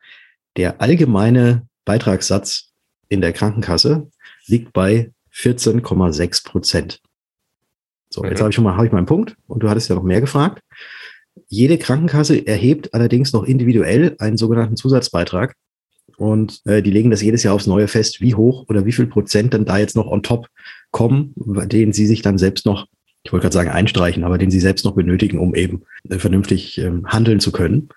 der 0.57 0.81
allgemeine 0.81 1.65
Beitragssatz 1.85 2.73
in 3.07 3.21
der 3.21 3.31
Krankenkasse 3.31 4.09
liegt 4.47 4.73
bei 4.73 5.13
14,6 5.33 6.45
Prozent. 6.45 7.01
So, 8.09 8.25
jetzt 8.25 8.39
mhm. 8.39 8.41
habe 8.41 8.49
ich 8.49 8.55
schon 8.55 8.65
mal, 8.65 8.75
habe 8.75 8.85
ich 8.85 8.91
mal 8.91 8.97
einen 8.97 9.07
Punkt 9.07 9.37
und 9.47 9.63
du 9.63 9.69
hattest 9.69 9.87
ja 9.87 9.95
noch 9.95 10.03
mehr 10.03 10.19
gefragt. 10.19 10.61
Jede 11.47 11.77
Krankenkasse 11.77 12.45
erhebt 12.45 12.93
allerdings 12.93 13.33
noch 13.33 13.43
individuell 13.43 14.15
einen 14.19 14.37
sogenannten 14.37 14.75
Zusatzbeitrag. 14.75 15.55
Und 16.17 16.61
äh, 16.65 16.81
die 16.81 16.91
legen 16.91 17.09
das 17.09 17.21
jedes 17.21 17.43
Jahr 17.43 17.55
aufs 17.55 17.67
Neue 17.67 17.87
fest, 17.87 18.21
wie 18.21 18.35
hoch 18.35 18.65
oder 18.69 18.85
wie 18.85 18.91
viel 18.91 19.07
Prozent 19.07 19.53
dann 19.53 19.65
da 19.65 19.77
jetzt 19.77 19.95
noch 19.95 20.07
on 20.07 20.23
top 20.23 20.47
kommen, 20.91 21.33
den 21.35 21.91
sie 21.93 22.05
sich 22.05 22.21
dann 22.21 22.37
selbst 22.37 22.65
noch, 22.65 22.87
ich 23.23 23.31
wollte 23.31 23.43
gerade 23.43 23.53
sagen 23.53 23.69
einstreichen, 23.69 24.23
aber 24.23 24.37
den 24.37 24.51
sie 24.51 24.59
selbst 24.59 24.85
noch 24.85 24.95
benötigen, 24.95 25.39
um 25.39 25.55
eben 25.55 25.83
äh, 26.09 26.19
vernünftig 26.19 26.77
äh, 26.77 26.91
handeln 27.05 27.39
zu 27.39 27.51
können. 27.51 27.89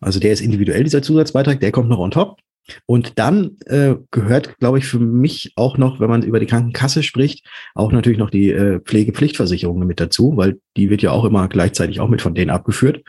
Also 0.00 0.18
der 0.18 0.32
ist 0.32 0.40
individuell, 0.40 0.82
dieser 0.82 1.02
Zusatzbeitrag, 1.02 1.60
der 1.60 1.72
kommt 1.72 1.88
noch 1.88 1.98
on 1.98 2.10
top. 2.10 2.38
Und 2.86 3.18
dann 3.18 3.56
äh, 3.66 3.96
gehört, 4.10 4.58
glaube 4.58 4.78
ich, 4.78 4.86
für 4.86 4.98
mich 4.98 5.52
auch 5.56 5.78
noch, 5.78 6.00
wenn 6.00 6.10
man 6.10 6.22
über 6.22 6.40
die 6.40 6.46
Krankenkasse 6.46 7.02
spricht, 7.02 7.46
auch 7.74 7.92
natürlich 7.92 8.18
noch 8.18 8.30
die 8.30 8.50
äh, 8.50 8.80
Pflegepflichtversicherung 8.80 9.78
mit 9.86 10.00
dazu, 10.00 10.36
weil 10.36 10.58
die 10.76 10.90
wird 10.90 11.02
ja 11.02 11.10
auch 11.10 11.24
immer 11.24 11.48
gleichzeitig 11.48 12.00
auch 12.00 12.08
mit 12.08 12.22
von 12.22 12.34
denen 12.34 12.50
abgeführt. 12.50 13.02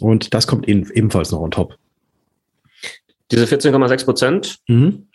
Und 0.00 0.34
das 0.34 0.46
kommt 0.46 0.68
eben, 0.68 0.90
ebenfalls 0.90 1.30
noch 1.30 1.40
on 1.40 1.50
top. 1.50 1.76
Diese 3.30 3.44
14,6 3.44 4.04
Prozent? 4.04 4.58
Mhm. 4.68 5.08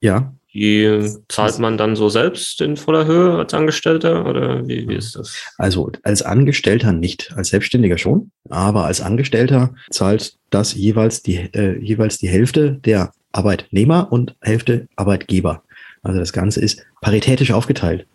Ja. 0.00 0.34
Die 0.58 1.08
zahlt 1.28 1.60
man 1.60 1.78
dann 1.78 1.94
so 1.94 2.08
selbst 2.08 2.60
in 2.60 2.76
voller 2.76 3.06
Höhe 3.06 3.38
als 3.38 3.54
Angestellter 3.54 4.26
oder 4.26 4.66
wie, 4.66 4.88
wie 4.88 4.96
ist 4.96 5.14
das? 5.14 5.36
Also 5.56 5.92
als 6.02 6.22
Angestellter 6.22 6.92
nicht, 6.92 7.32
als 7.36 7.50
Selbstständiger 7.50 7.96
schon, 7.96 8.32
aber 8.48 8.86
als 8.86 9.00
Angestellter 9.00 9.72
zahlt 9.90 10.36
das 10.50 10.74
jeweils 10.74 11.22
die, 11.22 11.36
äh, 11.36 11.78
jeweils 11.78 12.18
die 12.18 12.28
Hälfte 12.28 12.72
der 12.72 13.12
Arbeitnehmer 13.30 14.10
und 14.10 14.34
Hälfte 14.40 14.88
Arbeitgeber. 14.96 15.62
Also 16.02 16.18
das 16.18 16.32
Ganze 16.32 16.60
ist 16.60 16.84
paritätisch 17.02 17.52
aufgeteilt. 17.52 18.06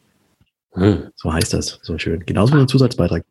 Hm. 0.73 1.11
So 1.15 1.31
heißt 1.31 1.53
das, 1.53 1.79
so 1.81 1.97
schön. 1.97 2.25
Genauso 2.25 2.55
wie 2.55 2.59
ein 2.59 2.67
Zusatzbeitrag. 2.67 3.23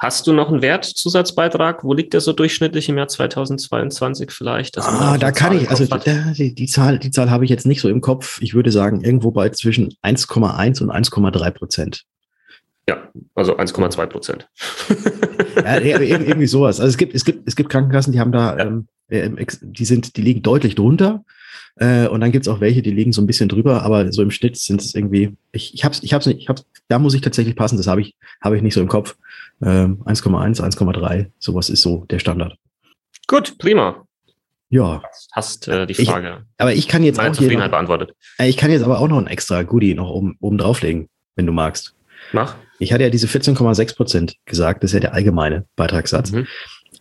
Hast 0.00 0.26
du 0.26 0.32
noch 0.32 0.48
einen 0.48 0.62
Wertzusatzbeitrag? 0.62 1.84
Wo 1.84 1.92
liegt 1.92 2.14
der 2.14 2.22
so 2.22 2.32
durchschnittlich 2.32 2.88
im 2.88 2.96
Jahr 2.96 3.08
2022 3.08 4.30
vielleicht? 4.30 4.78
Ah, 4.78 5.18
da 5.18 5.30
kann 5.30 5.54
ich, 5.54 5.68
also 5.68 5.84
die, 5.84 6.54
die, 6.54 6.66
Zahl, 6.66 6.98
die 6.98 7.10
Zahl 7.10 7.30
habe 7.30 7.44
ich 7.44 7.50
jetzt 7.50 7.66
nicht 7.66 7.82
so 7.82 7.88
im 7.90 8.00
Kopf. 8.00 8.40
Ich 8.40 8.54
würde 8.54 8.72
sagen, 8.72 9.04
irgendwo 9.04 9.30
bei 9.30 9.50
zwischen 9.50 9.92
1,1 10.02 10.82
und 10.82 10.90
1,3 10.90 11.50
Prozent. 11.50 12.04
Ja, 12.88 13.10
also 13.34 13.58
1,2 13.58 14.06
Prozent. 14.06 14.48
ja, 15.56 15.78
irgendwie 15.78 16.46
sowas. 16.46 16.80
Also 16.80 16.88
es 16.88 16.96
gibt, 16.96 17.14
es 17.14 17.26
gibt, 17.26 17.46
es 17.46 17.54
gibt 17.54 17.68
Krankenkassen, 17.68 18.14
die 18.14 18.20
haben 18.20 18.32
da, 18.32 18.56
ja. 18.56 18.64
ähm, 18.64 18.88
äh, 19.08 19.28
die 19.60 19.84
sind, 19.84 20.16
die 20.16 20.22
liegen 20.22 20.42
deutlich 20.42 20.76
drunter. 20.76 21.24
Äh, 21.80 22.08
und 22.08 22.20
dann 22.20 22.30
gibt 22.30 22.46
es 22.46 22.52
auch 22.52 22.60
welche, 22.60 22.82
die 22.82 22.90
liegen 22.90 23.12
so 23.12 23.22
ein 23.22 23.26
bisschen 23.26 23.48
drüber, 23.48 23.82
aber 23.82 24.12
so 24.12 24.20
im 24.20 24.30
Schnitt 24.30 24.58
sind 24.58 24.82
es 24.82 24.94
irgendwie, 24.94 25.34
ich, 25.50 25.72
ich 25.72 25.82
hab's, 25.82 26.02
ich 26.02 26.12
hab's 26.12 26.26
nicht, 26.26 26.38
ich 26.38 26.48
hab's, 26.48 26.66
da 26.88 26.98
muss 26.98 27.14
ich 27.14 27.22
tatsächlich 27.22 27.56
passen, 27.56 27.78
das 27.78 27.86
habe 27.86 28.02
ich, 28.02 28.14
habe 28.42 28.56
ich 28.56 28.62
nicht 28.62 28.74
so 28.74 28.82
im 28.82 28.88
Kopf. 28.88 29.16
1,1, 29.62 29.84
ähm, 29.84 30.02
1,3, 30.04 31.26
sowas 31.38 31.70
ist 31.70 31.80
so 31.80 32.04
der 32.10 32.18
Standard. 32.18 32.56
Gut, 33.26 33.56
prima. 33.58 34.06
Ja. 34.68 35.02
Hast 35.32 35.68
äh, 35.68 35.86
die 35.86 35.94
Frage. 35.94 36.44
Ich, 36.44 36.60
aber 36.60 36.74
ich 36.74 36.86
kann 36.86 37.02
jetzt 37.02 37.16
Meine 37.16 37.30
auch 37.30 37.34
Zufriedenheit 37.34 37.70
noch, 37.70 37.78
beantwortet. 37.78 38.14
Äh, 38.38 38.48
ich 38.48 38.58
kann 38.58 38.70
jetzt 38.70 38.82
aber 38.82 39.00
auch 39.00 39.08
noch 39.08 39.18
ein 39.18 39.26
extra 39.26 39.62
Goodie 39.62 39.94
noch 39.94 40.10
oben, 40.10 40.36
oben 40.40 40.58
drauflegen, 40.58 41.08
wenn 41.34 41.46
du 41.46 41.52
magst. 41.52 41.94
Mach. 42.32 42.56
Ich 42.78 42.92
hatte 42.92 43.04
ja 43.04 43.10
diese 43.10 43.26
14,6 43.26 43.96
Prozent 43.96 44.36
gesagt, 44.44 44.84
das 44.84 44.90
ist 44.90 44.94
ja 44.94 45.00
der 45.00 45.14
allgemeine 45.14 45.64
Beitragssatz. 45.76 46.30
Mhm. 46.32 46.46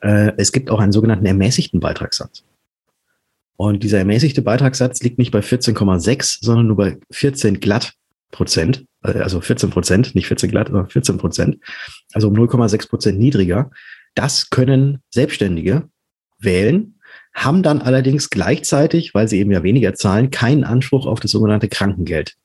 Äh, 0.01 0.31
es 0.37 0.53
gibt 0.53 0.71
auch 0.71 0.79
einen 0.79 0.93
sogenannten 0.93 1.25
ermäßigten 1.25 1.81
Beitragssatz. 1.81 2.43
Und 3.61 3.83
dieser 3.83 3.97
ermäßigte 3.97 4.41
Beitragssatz 4.41 5.03
liegt 5.03 5.17
nicht 5.17 5.31
bei 5.31 5.41
14,6, 5.41 6.37
sondern 6.39 6.67
nur 6.67 6.77
bei 6.77 6.97
14 7.11 7.59
glatt 7.59 7.91
Prozent. 8.31 8.85
Äh, 9.03 9.19
also 9.19 9.41
14 9.41 9.69
Prozent, 9.69 10.15
nicht 10.15 10.27
14 10.27 10.49
glatt, 10.49 10.67
sondern 10.67 10.87
14 10.87 11.17
Prozent, 11.17 11.57
also 12.13 12.29
um 12.29 12.35
0,6 12.35 12.87
Prozent 12.87 13.19
niedriger. 13.19 13.69
Das 14.15 14.49
können 14.49 14.99
Selbstständige 15.09 15.89
wählen, 16.39 16.95
haben 17.33 17.61
dann 17.61 17.81
allerdings 17.81 18.29
gleichzeitig, 18.29 19.13
weil 19.13 19.27
sie 19.27 19.39
eben 19.39 19.51
ja 19.51 19.61
weniger 19.61 19.93
zahlen, 19.93 20.31
keinen 20.31 20.63
Anspruch 20.63 21.05
auf 21.05 21.19
das 21.19 21.31
sogenannte 21.31 21.67
Krankengeld. 21.67 22.35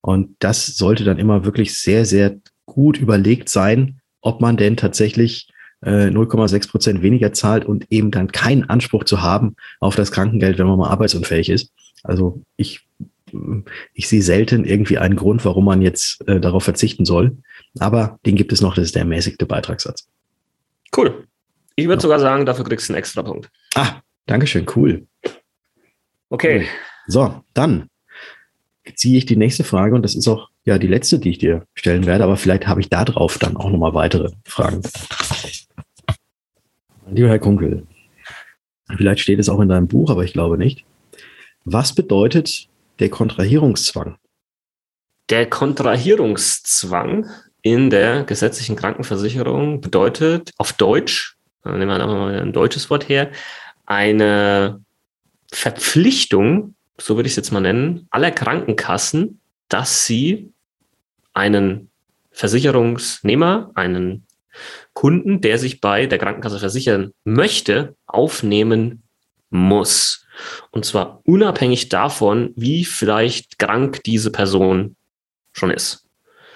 Und 0.00 0.34
das 0.38 0.64
sollte 0.64 1.04
dann 1.04 1.18
immer 1.18 1.44
wirklich 1.44 1.78
sehr, 1.78 2.06
sehr 2.06 2.38
gut 2.64 2.96
überlegt 2.96 3.50
sein, 3.50 4.00
ob 4.22 4.40
man 4.40 4.56
denn 4.56 4.78
tatsächlich 4.78 5.48
0,6 5.86 6.54
äh, 6.54 6.68
Prozent 6.68 7.02
weniger 7.02 7.32
zahlt 7.32 7.64
und 7.64 7.86
eben 7.90 8.10
dann 8.10 8.32
keinen 8.32 8.68
Anspruch 8.68 9.04
zu 9.04 9.22
haben 9.22 9.56
auf 9.80 9.96
das 9.96 10.12
Krankengeld, 10.12 10.58
wenn 10.58 10.66
man 10.66 10.78
mal 10.78 10.90
arbeitsunfähig 10.90 11.48
ist. 11.48 11.70
Also 12.02 12.42
ich 12.56 12.86
ich 13.92 14.08
sehe 14.08 14.22
selten 14.22 14.64
irgendwie 14.64 14.98
einen 14.98 15.16
Grund, 15.16 15.44
warum 15.44 15.64
man 15.64 15.82
jetzt 15.82 16.26
äh, 16.28 16.40
darauf 16.40 16.64
verzichten 16.64 17.04
soll. 17.04 17.36
Aber 17.78 18.18
den 18.24 18.36
gibt 18.36 18.52
es 18.52 18.60
noch, 18.60 18.74
das 18.74 18.86
ist 18.86 18.94
der 18.94 19.02
ermäßigte 19.02 19.46
Beitragssatz. 19.46 20.08
Cool. 20.96 21.26
Ich 21.74 21.86
würde 21.86 21.96
ja. 21.96 22.02
sogar 22.02 22.20
sagen, 22.20 22.46
dafür 22.46 22.64
kriegst 22.64 22.88
du 22.88 22.92
einen 22.92 22.98
extra 22.98 23.22
Punkt. 23.22 23.50
Ah, 23.74 24.00
Dankeschön, 24.26 24.66
cool. 24.74 25.06
Okay. 26.28 26.66
So, 27.06 27.42
dann 27.54 27.88
ziehe 28.94 29.18
ich 29.18 29.26
die 29.26 29.36
nächste 29.36 29.64
Frage 29.64 29.94
und 29.94 30.02
das 30.02 30.14
ist 30.14 30.28
auch 30.28 30.48
ja 30.66 30.78
die 30.78 30.88
letzte, 30.88 31.18
die 31.18 31.30
ich 31.30 31.38
dir 31.38 31.66
stellen 31.74 32.04
werde, 32.04 32.24
aber 32.24 32.36
vielleicht 32.36 32.66
habe 32.66 32.80
ich 32.80 32.90
da 32.90 33.04
drauf 33.04 33.38
dann 33.38 33.56
auch 33.56 33.70
nochmal 33.70 33.94
weitere 33.94 34.30
Fragen. 34.44 34.82
Lieber 37.08 37.28
Herr 37.28 37.38
Kunkel, 37.38 37.86
vielleicht 38.96 39.20
steht 39.20 39.38
es 39.38 39.48
auch 39.48 39.60
in 39.60 39.68
deinem 39.68 39.86
Buch, 39.86 40.10
aber 40.10 40.24
ich 40.24 40.32
glaube 40.32 40.58
nicht. 40.58 40.84
Was 41.64 41.94
bedeutet 41.94 42.68
der 42.98 43.08
Kontrahierungszwang? 43.08 44.16
Der 45.30 45.48
Kontrahierungszwang 45.48 47.26
in 47.62 47.90
der 47.90 48.24
gesetzlichen 48.24 48.76
Krankenversicherung 48.76 49.80
bedeutet 49.80 50.52
auf 50.56 50.72
Deutsch, 50.72 51.36
nehmen 51.64 51.88
wir 51.88 51.94
einfach 51.94 52.06
mal 52.08 52.40
ein 52.40 52.52
deutsches 52.52 52.90
Wort 52.90 53.08
her, 53.08 53.30
eine 53.86 54.80
Verpflichtung, 55.52 56.74
so 56.98 57.16
würde 57.16 57.28
ich 57.28 57.32
es 57.32 57.36
jetzt 57.36 57.52
mal 57.52 57.60
nennen, 57.60 58.08
aller 58.10 58.30
Krankenkassen, 58.32 59.40
dass 59.68 60.06
sie 60.06 60.52
einen 61.36 61.90
Versicherungsnehmer, 62.30 63.70
einen 63.74 64.26
Kunden, 64.94 65.40
der 65.40 65.58
sich 65.58 65.80
bei 65.80 66.06
der 66.06 66.18
Krankenkasse 66.18 66.58
versichern 66.58 67.12
möchte, 67.24 67.94
aufnehmen 68.06 69.02
muss. 69.50 70.26
Und 70.70 70.84
zwar 70.84 71.20
unabhängig 71.24 71.88
davon, 71.88 72.52
wie 72.56 72.84
vielleicht 72.84 73.58
krank 73.58 74.02
diese 74.04 74.32
Person 74.32 74.96
schon 75.52 75.70
ist. 75.70 76.06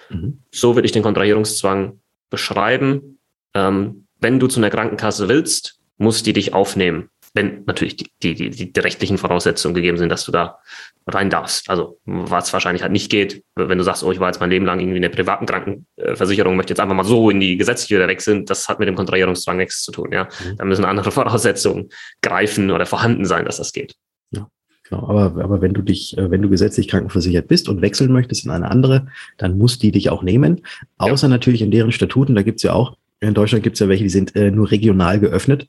Mhm. 0.09 0.43
So 0.51 0.75
würde 0.75 0.87
ich 0.87 0.93
den 0.93 1.03
Kontrahierungszwang 1.03 2.01
beschreiben. 2.31 3.19
Ähm, 3.55 4.07
wenn 4.19 4.41
du 4.41 4.47
zu 4.47 4.61
einer 4.61 4.71
Krankenkasse 4.71 5.29
willst, 5.29 5.79
muss 5.99 6.23
die 6.23 6.33
dich 6.33 6.55
aufnehmen 6.55 7.11
wenn 7.35 7.65
natürlich 7.67 7.97
die, 7.97 8.35
die, 8.35 8.51
die, 8.51 8.73
die 8.73 8.81
rechtlichen 8.81 9.19
Voraussetzungen 9.19 9.75
gegeben 9.75 9.99
sind, 9.99 10.09
dass 10.09 10.25
du 10.25 10.33
da 10.33 10.59
rein 11.07 11.31
darfst. 11.31 11.71
Also 11.71 11.99
was 12.05 12.53
wahrscheinlich 12.53 12.83
halt 12.83 12.93
nicht 12.93 13.11
geht, 13.11 13.45
wenn 13.55 13.79
du 13.79 13.85
sagst, 13.85 14.03
oh, 14.03 14.13
ich 14.13 14.21
war 14.21 14.29
jetzt 14.29 14.41
mein 14.41 14.51
Leben 14.51 14.67
lang 14.67 14.81
irgendwie 14.81 14.97
in 14.97 15.03
der 15.03 15.11
privaten 15.11 15.47
Krankenversicherung, 15.47 16.57
möchte 16.57 16.73
jetzt 16.73 16.81
einfach 16.81 16.95
mal 16.95 17.05
so 17.05 17.31
in 17.31 17.41
die 17.41 17.57
gesetzliche 17.57 17.97
wieder 17.97 18.09
wechseln, 18.09 18.47
das 18.47 18.69
hat 18.69 18.79
mit 18.79 18.89
dem 18.89 18.97
Kontrahierungszwang 18.97 19.57
nichts 19.57 19.83
zu 19.83 19.93
tun. 19.93 20.11
Ja, 20.13 20.25
mhm. 20.25 20.57
da 20.57 20.65
müssen 20.65 20.85
andere 20.85 21.11
Voraussetzungen 21.13 21.91
greifen 22.23 22.71
oder 22.71 22.87
vorhanden 22.87 23.25
sein, 23.25 23.45
dass 23.45 23.59
das 23.59 23.73
geht. 23.73 23.95
Ja. 24.31 24.49
Genau, 24.89 25.09
aber, 25.09 25.43
aber 25.43 25.61
wenn 25.61 25.73
du 25.73 25.83
dich, 25.83 26.19
äh, 26.19 26.31
wenn 26.31 26.43
du 26.43 26.51
gesetzlich 26.51 26.89
krankenversichert 26.89 27.47
bist 27.47 27.69
und 27.69 27.81
wechseln 27.81 28.13
möchtest 28.13 28.45
in 28.45 28.51
eine 28.51 28.71
andere, 28.71 29.07
dann 29.39 29.57
muss 29.57 29.79
die 29.79 29.93
dich 29.93 30.11
auch 30.11 30.25
nehmen. 30.25 30.63
Außer 30.99 31.29
ja. 31.29 31.31
natürlich 31.31 31.63
in 31.63 31.71
deren 31.71 31.93
Statuten, 31.93 32.35
da 32.35 32.43
gibt's 32.43 32.65
ja 32.65 32.73
auch, 32.73 32.97
in 33.21 33.35
Deutschland 33.35 33.63
gibt's 33.63 33.81
ja 33.81 33.89
welche, 33.89 34.05
die 34.05 34.11
sind 34.11 34.35
äh, 34.35 34.51
nur 34.51 34.71
regional 34.71 35.21
geöffnet. 35.21 35.69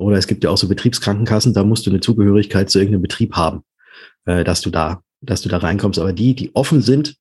Oder 0.00 0.16
es 0.16 0.26
gibt 0.26 0.44
ja 0.44 0.50
auch 0.50 0.56
so 0.56 0.68
Betriebskrankenkassen, 0.68 1.54
da 1.54 1.62
musst 1.62 1.86
du 1.86 1.90
eine 1.90 2.00
Zugehörigkeit 2.00 2.70
zu 2.70 2.78
irgendeinem 2.78 3.02
Betrieb 3.02 3.34
haben, 3.34 3.62
äh, 4.24 4.44
dass 4.44 4.60
du 4.60 4.70
da, 4.70 5.02
dass 5.20 5.42
du 5.42 5.48
da 5.48 5.58
reinkommst. 5.58 5.98
Aber 5.98 6.12
die, 6.12 6.34
die 6.34 6.54
offen 6.54 6.80
sind 6.80 7.16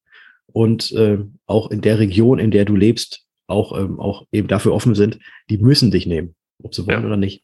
und 0.47 0.91
äh, 0.93 1.19
auch 1.45 1.71
in 1.71 1.81
der 1.81 1.99
Region, 1.99 2.39
in 2.39 2.51
der 2.51 2.65
du 2.65 2.75
lebst, 2.75 3.25
auch, 3.47 3.77
ähm, 3.77 3.99
auch 3.99 4.25
eben 4.31 4.47
dafür 4.47 4.73
offen 4.73 4.95
sind, 4.95 5.19
die 5.49 5.57
müssen 5.57 5.91
dich 5.91 6.05
nehmen, 6.05 6.35
ob 6.63 6.73
sie 6.73 6.87
wollen 6.87 7.01
ja. 7.01 7.05
oder 7.05 7.17
nicht. 7.17 7.43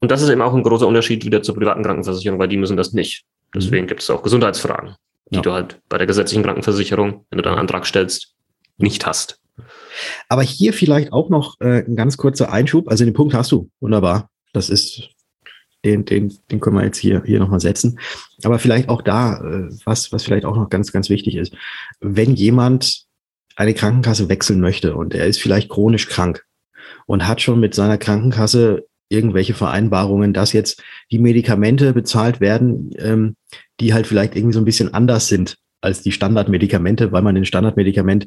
Und 0.00 0.10
das 0.10 0.22
ist 0.22 0.28
eben 0.28 0.42
auch 0.42 0.54
ein 0.54 0.62
großer 0.62 0.86
Unterschied 0.86 1.24
wieder 1.24 1.42
zur 1.42 1.54
privaten 1.54 1.82
Krankenversicherung, 1.82 2.38
weil 2.38 2.48
die 2.48 2.56
müssen 2.56 2.76
das 2.76 2.92
nicht. 2.92 3.24
Deswegen 3.54 3.84
mhm. 3.84 3.88
gibt 3.88 4.02
es 4.02 4.10
auch 4.10 4.22
Gesundheitsfragen, 4.22 4.96
die 5.30 5.36
ja. 5.36 5.42
du 5.42 5.52
halt 5.52 5.80
bei 5.88 5.98
der 5.98 6.06
gesetzlichen 6.06 6.42
Krankenversicherung, 6.42 7.26
wenn 7.30 7.36
du 7.36 7.42
da 7.42 7.50
einen 7.50 7.60
Antrag 7.60 7.86
stellst, 7.86 8.34
nicht 8.76 9.06
hast. 9.06 9.40
Aber 10.28 10.42
hier 10.42 10.72
vielleicht 10.72 11.12
auch 11.12 11.30
noch 11.30 11.60
äh, 11.60 11.84
ein 11.84 11.96
ganz 11.96 12.16
kurzer 12.16 12.52
Einschub. 12.52 12.88
Also 12.88 13.04
den 13.04 13.14
Punkt 13.14 13.34
hast 13.34 13.52
du. 13.52 13.70
Wunderbar. 13.80 14.30
Das 14.54 14.70
ist, 14.70 15.10
den, 15.84 16.04
den, 16.06 16.32
den 16.50 16.60
können 16.60 16.76
wir 16.76 16.84
jetzt 16.84 16.98
hier, 16.98 17.22
hier 17.26 17.40
nochmal 17.40 17.60
setzen. 17.60 17.98
Aber 18.42 18.58
vielleicht 18.58 18.88
auch 18.88 19.02
da, 19.02 19.36
äh, 19.40 19.68
was, 19.84 20.12
was 20.12 20.24
vielleicht 20.24 20.46
auch 20.46 20.56
noch 20.56 20.70
ganz, 20.70 20.92
ganz 20.92 21.10
wichtig 21.10 21.36
ist. 21.36 21.54
Wenn 22.00 22.34
jemand 22.34 23.04
eine 23.56 23.74
Krankenkasse 23.74 24.28
wechseln 24.28 24.60
möchte 24.60 24.96
und 24.96 25.14
er 25.14 25.26
ist 25.26 25.40
vielleicht 25.40 25.68
chronisch 25.68 26.08
krank 26.08 26.44
und 27.06 27.28
hat 27.28 27.40
schon 27.40 27.60
mit 27.60 27.74
seiner 27.74 27.98
Krankenkasse 27.98 28.86
irgendwelche 29.08 29.54
Vereinbarungen, 29.54 30.32
dass 30.32 30.52
jetzt 30.52 30.82
die 31.10 31.18
Medikamente 31.18 31.92
bezahlt 31.92 32.40
werden, 32.40 32.90
ähm, 32.98 33.36
die 33.80 33.92
halt 33.92 34.06
vielleicht 34.06 34.34
irgendwie 34.34 34.54
so 34.54 34.60
ein 34.60 34.64
bisschen 34.64 34.94
anders 34.94 35.28
sind 35.28 35.56
als 35.80 36.02
die 36.02 36.12
Standardmedikamente, 36.12 37.12
weil 37.12 37.22
man 37.22 37.34
den 37.34 37.44
Standardmedikament 37.44 38.26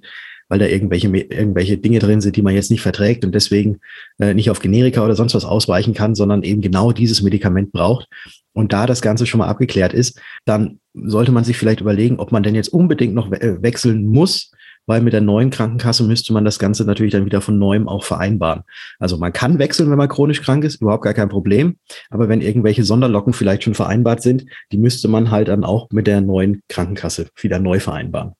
weil 0.50 0.60
da 0.60 0.66
irgendwelche, 0.66 1.08
irgendwelche 1.08 1.78
Dinge 1.78 2.00
drin 2.00 2.22
sind, 2.22 2.36
die 2.36 2.42
man 2.42 2.54
jetzt 2.54 2.72
nicht 2.72 2.82
verträgt 2.82 3.26
und 3.26 3.34
deswegen 3.34 3.80
äh, 4.20 4.34
nicht 4.34 4.50
auf 4.50 4.60
Generika 4.60 5.04
oder 5.04 5.16
sonst 5.16 5.36
was 5.36 5.46
ausweichen 5.46 5.94
kann, 5.94 6.16
sondern 6.16 6.44
eben 6.44 6.62
genau 6.62 6.92
dieses 6.92 7.22
Medikament 7.22 7.72
braucht. 7.72 8.08
Und 8.54 8.74
da 8.74 8.86
das 8.86 9.02
Ganze 9.02 9.26
schon 9.26 9.40
mal 9.40 9.48
abgeklärt 9.48 9.94
ist, 9.94 10.20
dann 10.46 10.80
sollte 10.94 11.32
man 11.32 11.44
sich 11.44 11.58
vielleicht 11.58 11.82
überlegen, 11.82 12.20
ob 12.20 12.32
man 12.32 12.44
denn 12.44 12.56
jetzt 12.56 12.70
unbedingt 12.70 13.14
noch 13.14 13.30
we 13.30 13.42
äh, 13.42 13.62
wechseln 13.62 14.08
muss, 14.08 14.52
weil 14.88 15.02
mit 15.02 15.14
der 15.14 15.22
neuen 15.22 15.50
Krankenkasse 15.50 16.04
müsste 16.04 16.34
man 16.34 16.46
das 16.46 16.60
Ganze 16.60 16.86
natürlich 16.86 17.12
dann 17.12 17.26
wieder 17.26 17.42
von 17.42 17.60
neuem 17.60 17.88
auch 17.88 18.04
vereinbaren. 18.04 18.64
Also 19.00 19.18
man 19.18 19.34
kann 19.34 19.60
wechseln, 19.60 19.92
wenn 19.92 19.98
man 19.98 20.08
chronisch 20.08 20.42
krank 20.42 20.64
ist, 20.64 20.82
überhaupt 20.82 21.04
gar 21.04 21.14
kein 21.14 21.30
Problem. 21.30 21.78
Aber 22.10 22.30
wenn 22.30 22.42
irgendwelche 22.42 22.86
Sonderlocken 22.86 23.34
vielleicht 23.34 23.64
schon 23.64 23.76
vereinbart 23.76 24.22
sind, 24.22 24.46
die 24.72 24.78
müsste 24.78 25.10
man 25.10 25.30
halt 25.30 25.50
dann 25.50 25.66
auch 25.66 25.90
mit 25.92 26.08
der 26.08 26.22
neuen 26.22 26.64
Krankenkasse 26.70 27.28
wieder 27.36 27.60
neu 27.60 27.80
vereinbaren. 27.80 28.34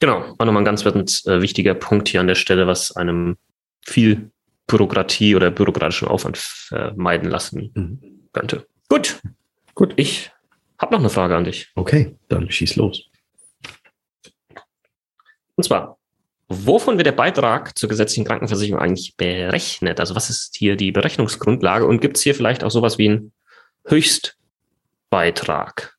Genau, 0.00 0.34
war 0.38 0.46
nochmal 0.46 0.62
ein 0.62 0.64
ganz, 0.64 0.84
äh, 1.26 1.42
wichtiger 1.42 1.74
Punkt 1.74 2.08
hier 2.08 2.20
an 2.20 2.28
der 2.28 2.36
Stelle, 2.36 2.66
was 2.66 2.94
einem 2.94 3.36
viel 3.84 4.30
Bürokratie 4.66 5.34
oder 5.34 5.50
bürokratischen 5.50 6.08
Aufwand 6.08 6.38
vermeiden 6.38 7.30
lassen 7.30 7.70
mhm. 7.74 8.00
könnte. 8.32 8.66
Gut, 8.88 9.20
gut. 9.74 9.92
Ich 9.96 10.30
habe 10.78 10.92
noch 10.92 11.00
eine 11.00 11.10
Frage 11.10 11.36
an 11.36 11.44
dich. 11.44 11.70
Okay, 11.74 12.16
dann 12.28 12.50
schieß 12.50 12.76
los. 12.76 13.04
Und 15.56 15.64
zwar, 15.64 15.98
wovon 16.46 16.98
wird 16.98 17.06
der 17.06 17.12
Beitrag 17.12 17.76
zur 17.76 17.88
gesetzlichen 17.88 18.24
Krankenversicherung 18.24 18.80
eigentlich 18.80 19.16
berechnet? 19.16 19.98
Also 19.98 20.14
was 20.14 20.30
ist 20.30 20.54
hier 20.56 20.76
die 20.76 20.92
Berechnungsgrundlage 20.92 21.86
und 21.86 22.00
gibt 22.00 22.16
es 22.16 22.22
hier 22.22 22.36
vielleicht 22.36 22.62
auch 22.62 22.70
sowas 22.70 22.98
wie 22.98 23.08
einen 23.08 23.32
Höchstbeitrag? 23.86 25.97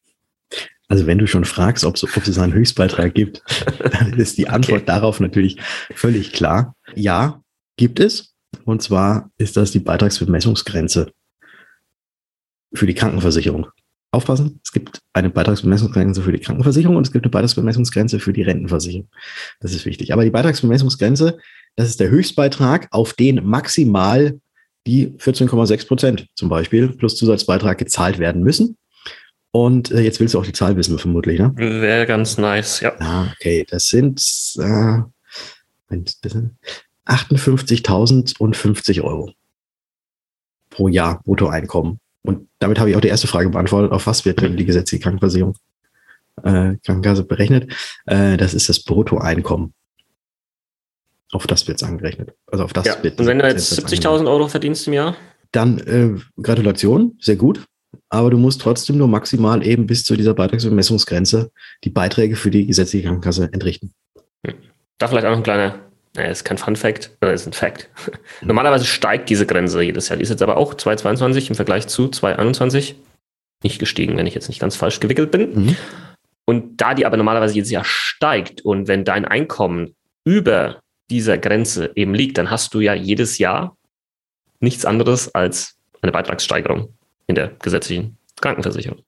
Also 0.89 1.05
wenn 1.05 1.19
du 1.19 1.27
schon 1.27 1.45
fragst, 1.45 1.85
ob, 1.85 1.95
ob 2.01 2.27
es 2.27 2.39
einen 2.39 2.53
Höchstbeitrag 2.53 3.13
gibt, 3.13 3.43
dann 3.79 4.13
ist 4.13 4.37
die 4.37 4.49
Antwort 4.49 4.81
okay. 4.81 4.87
darauf 4.87 5.19
natürlich 5.19 5.57
völlig 5.93 6.33
klar. 6.33 6.75
Ja, 6.95 7.41
gibt 7.77 7.99
es. 7.99 8.33
Und 8.65 8.81
zwar 8.81 9.29
ist 9.37 9.55
das 9.55 9.71
die 9.71 9.79
Beitragsbemessungsgrenze 9.79 11.11
für 12.73 12.87
die 12.87 12.95
Krankenversicherung. 12.95 13.67
Aufpassen, 14.11 14.59
es 14.63 14.71
gibt 14.71 15.01
eine 15.13 15.29
Beitragsbemessungsgrenze 15.29 16.23
für 16.23 16.31
die 16.31 16.39
Krankenversicherung 16.39 16.95
und 16.95 17.05
es 17.05 17.11
gibt 17.11 17.25
eine 17.25 17.31
Beitragsbemessungsgrenze 17.31 18.19
für 18.19 18.33
die 18.33 18.41
Rentenversicherung. 18.41 19.07
Das 19.59 19.71
ist 19.71 19.85
wichtig. 19.85 20.13
Aber 20.13 20.23
die 20.23 20.31
Beitragsbemessungsgrenze, 20.31 21.37
das 21.75 21.89
ist 21.89 21.99
der 21.99 22.09
Höchstbeitrag, 22.09 22.87
auf 22.89 23.13
den 23.13 23.45
maximal 23.45 24.39
die 24.87 25.09
14,6 25.09 25.87
Prozent 25.87 26.27
zum 26.33 26.49
Beispiel 26.49 26.89
plus 26.89 27.15
Zusatzbeitrag 27.17 27.77
gezahlt 27.77 28.17
werden 28.17 28.41
müssen. 28.41 28.77
Und 29.51 29.91
äh, 29.91 30.01
jetzt 30.01 30.19
willst 30.19 30.35
du 30.35 30.39
auch 30.39 30.45
die 30.45 30.53
Zahl 30.53 30.75
wissen, 30.75 30.99
vermutlich, 30.99 31.39
ne? 31.39 31.51
Wäre 31.55 32.05
ganz 32.05 32.37
nice, 32.37 32.81
ja. 32.81 32.93
Ah, 32.99 33.31
okay, 33.33 33.65
das 33.67 33.87
sind, 33.87 34.21
äh, 34.59 34.99
58.050 37.05 39.01
Euro 39.01 39.31
pro 40.69 40.87
Jahr 40.87 41.21
Bruttoeinkommen. 41.23 41.99
Und 42.21 42.47
damit 42.59 42.79
habe 42.79 42.91
ich 42.91 42.95
auch 42.95 43.01
die 43.01 43.07
erste 43.07 43.27
Frage 43.27 43.49
beantwortet, 43.49 43.91
auf 43.91 44.05
was 44.05 44.25
wird 44.25 44.41
denn 44.41 44.55
die 44.55 44.65
gesetzliche 44.65 45.01
Krankenversicherung 45.01 45.55
äh, 46.43 46.75
Krankenkasse 46.85 47.23
berechnet? 47.23 47.73
Äh, 48.05 48.37
das 48.37 48.53
ist 48.53 48.69
das 48.69 48.83
Bruttoeinkommen. 48.83 49.73
Auf 51.31 51.47
das 51.47 51.67
wird 51.67 51.81
es 51.81 51.87
angerechnet. 51.87 52.33
Also 52.47 52.63
auf 52.63 52.73
das 52.73 52.85
ja. 52.85 53.03
wird 53.03 53.19
Und 53.19 53.25
wenn 53.25 53.39
du 53.39 53.47
jetzt 53.47 53.73
70.000 53.79 54.29
Euro 54.29 54.47
verdienst 54.47 54.87
im 54.87 54.93
Jahr? 54.93 55.15
Dann 55.51 55.79
äh, 55.79 56.19
Gratulation, 56.41 57.17
sehr 57.19 57.35
gut. 57.35 57.65
Aber 58.09 58.29
du 58.29 58.37
musst 58.37 58.61
trotzdem 58.61 58.97
nur 58.97 59.07
maximal 59.07 59.65
eben 59.65 59.87
bis 59.87 60.03
zu 60.03 60.15
dieser 60.15 60.33
Beitragsbemessungsgrenze 60.33 61.51
die 61.83 61.89
Beiträge 61.89 62.35
für 62.35 62.51
die 62.51 62.67
gesetzliche 62.67 63.05
Krankenkasse 63.05 63.49
entrichten. 63.51 63.93
Hm. 64.45 64.55
Da 64.97 65.07
vielleicht 65.07 65.25
auch 65.25 65.31
noch 65.31 65.37
ein 65.37 65.43
kleiner 65.43 65.79
naja, 66.15 66.31
ist 66.31 66.43
kein 66.43 66.57
Fun 66.57 66.75
Fact, 66.75 67.11
äh, 67.21 67.33
ist 67.33 67.45
ein 67.45 67.53
Fact. 67.53 67.89
Normalerweise 68.41 68.85
steigt 68.85 69.29
diese 69.29 69.45
Grenze 69.45 69.81
jedes 69.81 70.09
Jahr. 70.09 70.17
Die 70.17 70.23
ist 70.23 70.29
jetzt 70.29 70.41
aber 70.41 70.57
auch 70.57 70.73
2022 70.73 71.49
im 71.49 71.55
Vergleich 71.55 71.87
zu 71.87 72.07
2021 72.07 72.95
nicht 73.63 73.79
gestiegen, 73.79 74.17
wenn 74.17 74.25
ich 74.25 74.33
jetzt 74.33 74.47
nicht 74.47 74.59
ganz 74.59 74.75
falsch 74.75 74.99
gewickelt 74.99 75.31
bin. 75.31 75.65
Mhm. 75.65 75.75
Und 76.45 76.81
da 76.81 76.95
die 76.95 77.05
aber 77.05 77.17
normalerweise 77.17 77.53
jedes 77.53 77.69
Jahr 77.69 77.85
steigt 77.85 78.61
und 78.61 78.87
wenn 78.87 79.05
dein 79.05 79.25
Einkommen 79.25 79.95
über 80.25 80.81
dieser 81.11 81.37
Grenze 81.37 81.91
eben 81.95 82.13
liegt, 82.13 82.37
dann 82.37 82.49
hast 82.49 82.73
du 82.73 82.79
ja 82.79 82.93
jedes 82.93 83.37
Jahr 83.37 83.77
nichts 84.59 84.85
anderes 84.85 85.33
als 85.33 85.77
eine 86.01 86.11
Beitragssteigerung 86.11 86.95
in 87.29 87.35
der 87.35 87.51
gesetzlichen 87.61 88.17
Krankenversicherung. 88.41 89.03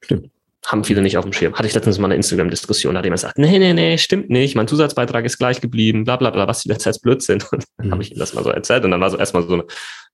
Stimmt 0.00 0.30
haben 0.66 0.84
viele 0.84 1.00
nicht 1.00 1.16
auf 1.16 1.24
dem 1.24 1.32
Schirm. 1.32 1.54
Hatte 1.54 1.66
ich 1.66 1.74
letztens 1.74 1.98
mal 1.98 2.06
eine 2.06 2.16
Instagram-Diskussion, 2.16 2.92
da 2.92 2.98
hat 2.98 3.04
jemand 3.04 3.22
gesagt, 3.22 3.38
nee, 3.38 3.58
nee, 3.58 3.72
nee, 3.72 3.96
stimmt 3.96 4.28
nicht, 4.28 4.54
mein 4.54 4.68
Zusatzbeitrag 4.68 5.24
ist 5.24 5.38
gleich 5.38 5.62
geblieben, 5.62 6.04
bla 6.04 6.16
bla 6.16 6.28
bla, 6.30 6.46
was 6.46 6.62
die 6.62 6.68
letzte 6.68 6.92
Zeit 6.92 7.00
Blödsinn. 7.02 7.42
Und 7.50 7.64
dann 7.78 7.86
mhm. 7.86 7.92
habe 7.92 8.02
ich 8.02 8.12
ihm 8.12 8.18
das 8.18 8.34
mal 8.34 8.44
so 8.44 8.50
erzählt 8.50 8.84
und 8.84 8.90
dann 8.90 9.00
war 9.00 9.08
so 9.08 9.16
erstmal 9.16 9.44
so 9.44 9.54
eine, 9.54 9.64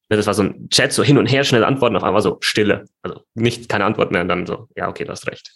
das 0.09 0.27
war 0.27 0.35
so 0.35 0.43
ein 0.43 0.69
Chat, 0.69 0.93
so 0.93 1.03
hin 1.03 1.19
und 1.19 1.27
her, 1.27 1.43
schnell 1.43 1.65
antworten, 1.65 1.97
auf 1.97 2.05
einmal 2.05 2.23
so 2.23 2.39
Stille. 2.41 2.85
Also 3.03 3.23
nicht, 3.35 3.69
keine 3.69 3.85
Antwort 3.85 4.13
mehr 4.13 4.23
und 4.23 4.29
dann 4.29 4.47
so, 4.47 4.69
ja, 4.77 4.89
okay, 4.89 5.05
du 5.05 5.11
hast 5.11 5.27
recht. 5.27 5.55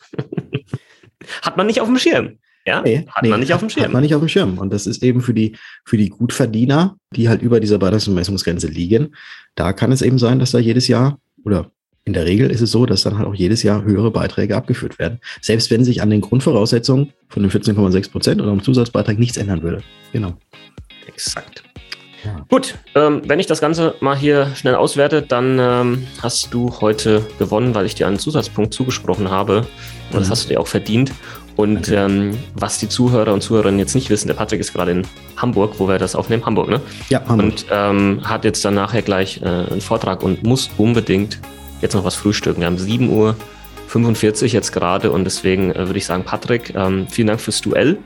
hat 1.42 1.57
man 1.57 1.66
nicht 1.66 1.80
auf 1.80 1.87
dem 1.87 1.99
Schirm. 1.99 2.38
Ja, 2.66 2.83
nee, 2.83 3.07
hat 3.09 3.23
nee, 3.23 3.28
man 3.28 3.40
nicht 3.40 3.54
auf 3.54 3.61
dem 3.61 3.71
Schirm. 3.71 3.85
Hat 3.85 3.92
man 3.92 4.02
nicht 4.02 4.14
auf 4.14 4.21
dem 4.21 4.28
Schirm. 4.28 4.59
Und 4.59 4.73
das 4.73 4.87
ist 4.87 5.02
eben 5.02 5.21
für 5.21 5.33
die, 5.33 5.57
für 5.85 5.97
die 5.97 6.11
Gutverdiener, 6.11 6.97
die 7.14 7.28
halt 7.28 7.40
über 7.40 7.61
dieser 7.61 7.78
Beitragsbemessungsgrenze 7.78 8.66
liegen. 8.66 9.14
Da 9.54 9.73
kann 9.73 9.92
es 9.92 10.02
eben 10.02 10.18
sein, 10.18 10.38
dass 10.38 10.50
da 10.50 10.59
jedes 10.59 10.88
Jahr 10.88 11.18
oder 11.45 11.71
in 12.08 12.14
der 12.14 12.24
Regel 12.24 12.50
ist 12.50 12.62
es 12.62 12.70
so, 12.70 12.86
dass 12.86 13.02
dann 13.02 13.18
halt 13.18 13.28
auch 13.28 13.34
jedes 13.34 13.62
Jahr 13.62 13.84
höhere 13.84 14.10
Beiträge 14.10 14.56
abgeführt 14.56 14.98
werden. 14.98 15.20
Selbst 15.42 15.70
wenn 15.70 15.84
sich 15.84 16.00
an 16.00 16.08
den 16.08 16.22
Grundvoraussetzungen 16.22 17.12
von 17.28 17.42
den 17.42 17.52
14,6 17.52 18.10
Prozent 18.10 18.40
oder 18.40 18.50
am 18.50 18.62
Zusatzbeitrag 18.62 19.18
nichts 19.18 19.36
ändern 19.36 19.62
würde. 19.62 19.82
Genau. 20.14 20.32
Exakt. 21.06 21.64
Ja. 22.24 22.46
Gut, 22.48 22.76
ähm, 22.94 23.20
wenn 23.26 23.38
ich 23.40 23.47
das 23.47 23.60
Ganze 23.60 23.94
mal 24.00 24.16
hier 24.16 24.50
schnell 24.56 24.75
auswerte, 24.75 25.21
dann 25.21 25.58
ähm, 25.60 26.06
hast 26.23 26.54
du 26.54 26.80
heute 26.80 27.26
gewonnen, 27.38 27.75
weil 27.75 27.84
ich 27.84 27.94
dir 27.94 28.06
einen 28.06 28.18
Zusatzpunkt 28.18 28.73
zugesprochen 28.73 29.30
habe. 29.30 29.58
Und 29.58 30.14
mhm. 30.14 30.18
das 30.21 30.30
hast 30.30 30.44
du 30.44 30.49
dir 30.49 30.60
auch 30.60 30.66
verdient. 30.66 31.12
Und 31.56 31.90
ähm, 31.90 32.38
was 32.54 32.78
die 32.78 32.88
Zuhörer 32.88 33.34
und 33.34 33.42
Zuhörerinnen 33.42 33.78
jetzt 33.78 33.94
nicht 33.94 34.08
wissen, 34.08 34.28
der 34.28 34.34
Patrick 34.34 34.60
ist 34.60 34.73
gerade 34.73 34.92
in 34.92 35.02
Hamburg, 35.36 35.75
wo 35.76 35.88
wir 35.88 35.99
das 35.99 36.14
aufnehmen, 36.14 36.47
Hamburg, 36.47 36.71
ne? 36.71 36.80
Ja, 37.10 37.21
Hamburg. 37.28 37.38
Und 37.40 37.66
ähm, 37.71 38.21
hat 38.25 38.44
jetzt 38.47 38.64
dann 38.64 38.75
nachher 38.75 39.02
gleich 39.02 39.42
äh, 39.42 39.44
einen 39.44 39.82
Vortrag 39.82 40.23
und 40.23 40.42
muss 40.42 40.71
unbedingt 40.78 41.38
jetzt 41.80 41.95
noch 41.95 42.04
was 42.04 42.14
frühstücken. 42.14 42.60
Wir 42.60 42.67
haben 42.67 42.78
7 42.78 43.10
Uhr 43.10 43.36
45 43.88 44.52
jetzt 44.52 44.73
gerade 44.73 45.10
und 45.10 45.25
deswegen 45.25 45.73
äh, 45.73 45.86
würde 45.86 45.99
ich 45.99 46.06
sagen, 46.06 46.25
Patrick, 46.25 46.75
ähm, 46.75 47.06
vielen 47.08 47.28
Dank 47.28 47.41
fürs 47.41 47.60
Duell. 47.60 47.99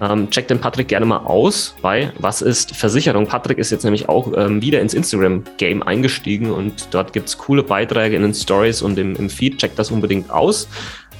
Ähm, 0.00 0.30
check 0.30 0.48
den 0.48 0.58
Patrick 0.58 0.88
gerne 0.88 1.06
mal 1.06 1.18
aus 1.18 1.76
bei 1.80 2.12
Was 2.18 2.42
ist 2.42 2.74
Versicherung? 2.74 3.26
Patrick 3.26 3.58
ist 3.58 3.70
jetzt 3.70 3.84
nämlich 3.84 4.08
auch 4.08 4.32
ähm, 4.36 4.60
wieder 4.60 4.80
ins 4.80 4.94
Instagram-Game 4.94 5.82
eingestiegen 5.82 6.50
und 6.50 6.88
dort 6.90 7.12
gibt 7.12 7.28
es 7.28 7.38
coole 7.38 7.62
Beiträge 7.62 8.16
in 8.16 8.22
den 8.22 8.34
Stories 8.34 8.82
und 8.82 8.98
im, 8.98 9.14
im 9.14 9.30
Feed. 9.30 9.58
Checkt 9.58 9.78
das 9.78 9.90
unbedingt 9.90 10.30
aus. 10.30 10.68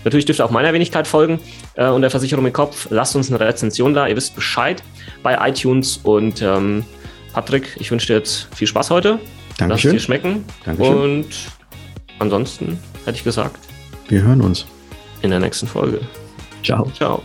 Natürlich 0.04 0.24
dürft 0.24 0.40
ihr 0.40 0.44
auch 0.44 0.50
meiner 0.50 0.72
Wenigkeit 0.72 1.06
folgen 1.06 1.38
äh, 1.74 1.86
und 1.88 2.02
der 2.02 2.10
Versicherung 2.10 2.44
im 2.44 2.52
Kopf. 2.52 2.88
Lasst 2.90 3.14
uns 3.14 3.30
eine 3.30 3.38
Rezension 3.38 3.94
da, 3.94 4.08
ihr 4.08 4.16
wisst 4.16 4.34
Bescheid 4.34 4.82
bei 5.22 5.38
iTunes 5.48 6.00
und 6.02 6.42
ähm, 6.42 6.84
Patrick, 7.32 7.76
ich 7.78 7.90
wünsche 7.90 8.08
dir 8.08 8.14
jetzt 8.14 8.48
viel 8.54 8.66
Spaß 8.66 8.90
heute. 8.90 9.20
Dankeschön. 9.58 9.68
Lass 9.68 9.84
es 9.84 9.92
dir 9.92 10.00
schmecken. 10.00 10.44
Dankeschön. 10.64 10.96
Und 10.96 11.26
ansonsten 12.22 12.78
hätte 13.04 13.18
ich 13.18 13.24
gesagt. 13.24 13.58
Wir 14.08 14.22
hören 14.22 14.40
uns. 14.40 14.64
In 15.22 15.30
der 15.30 15.40
nächsten 15.40 15.66
Folge. 15.66 16.00
Ciao. 16.62 16.90
Ciao. 16.92 17.22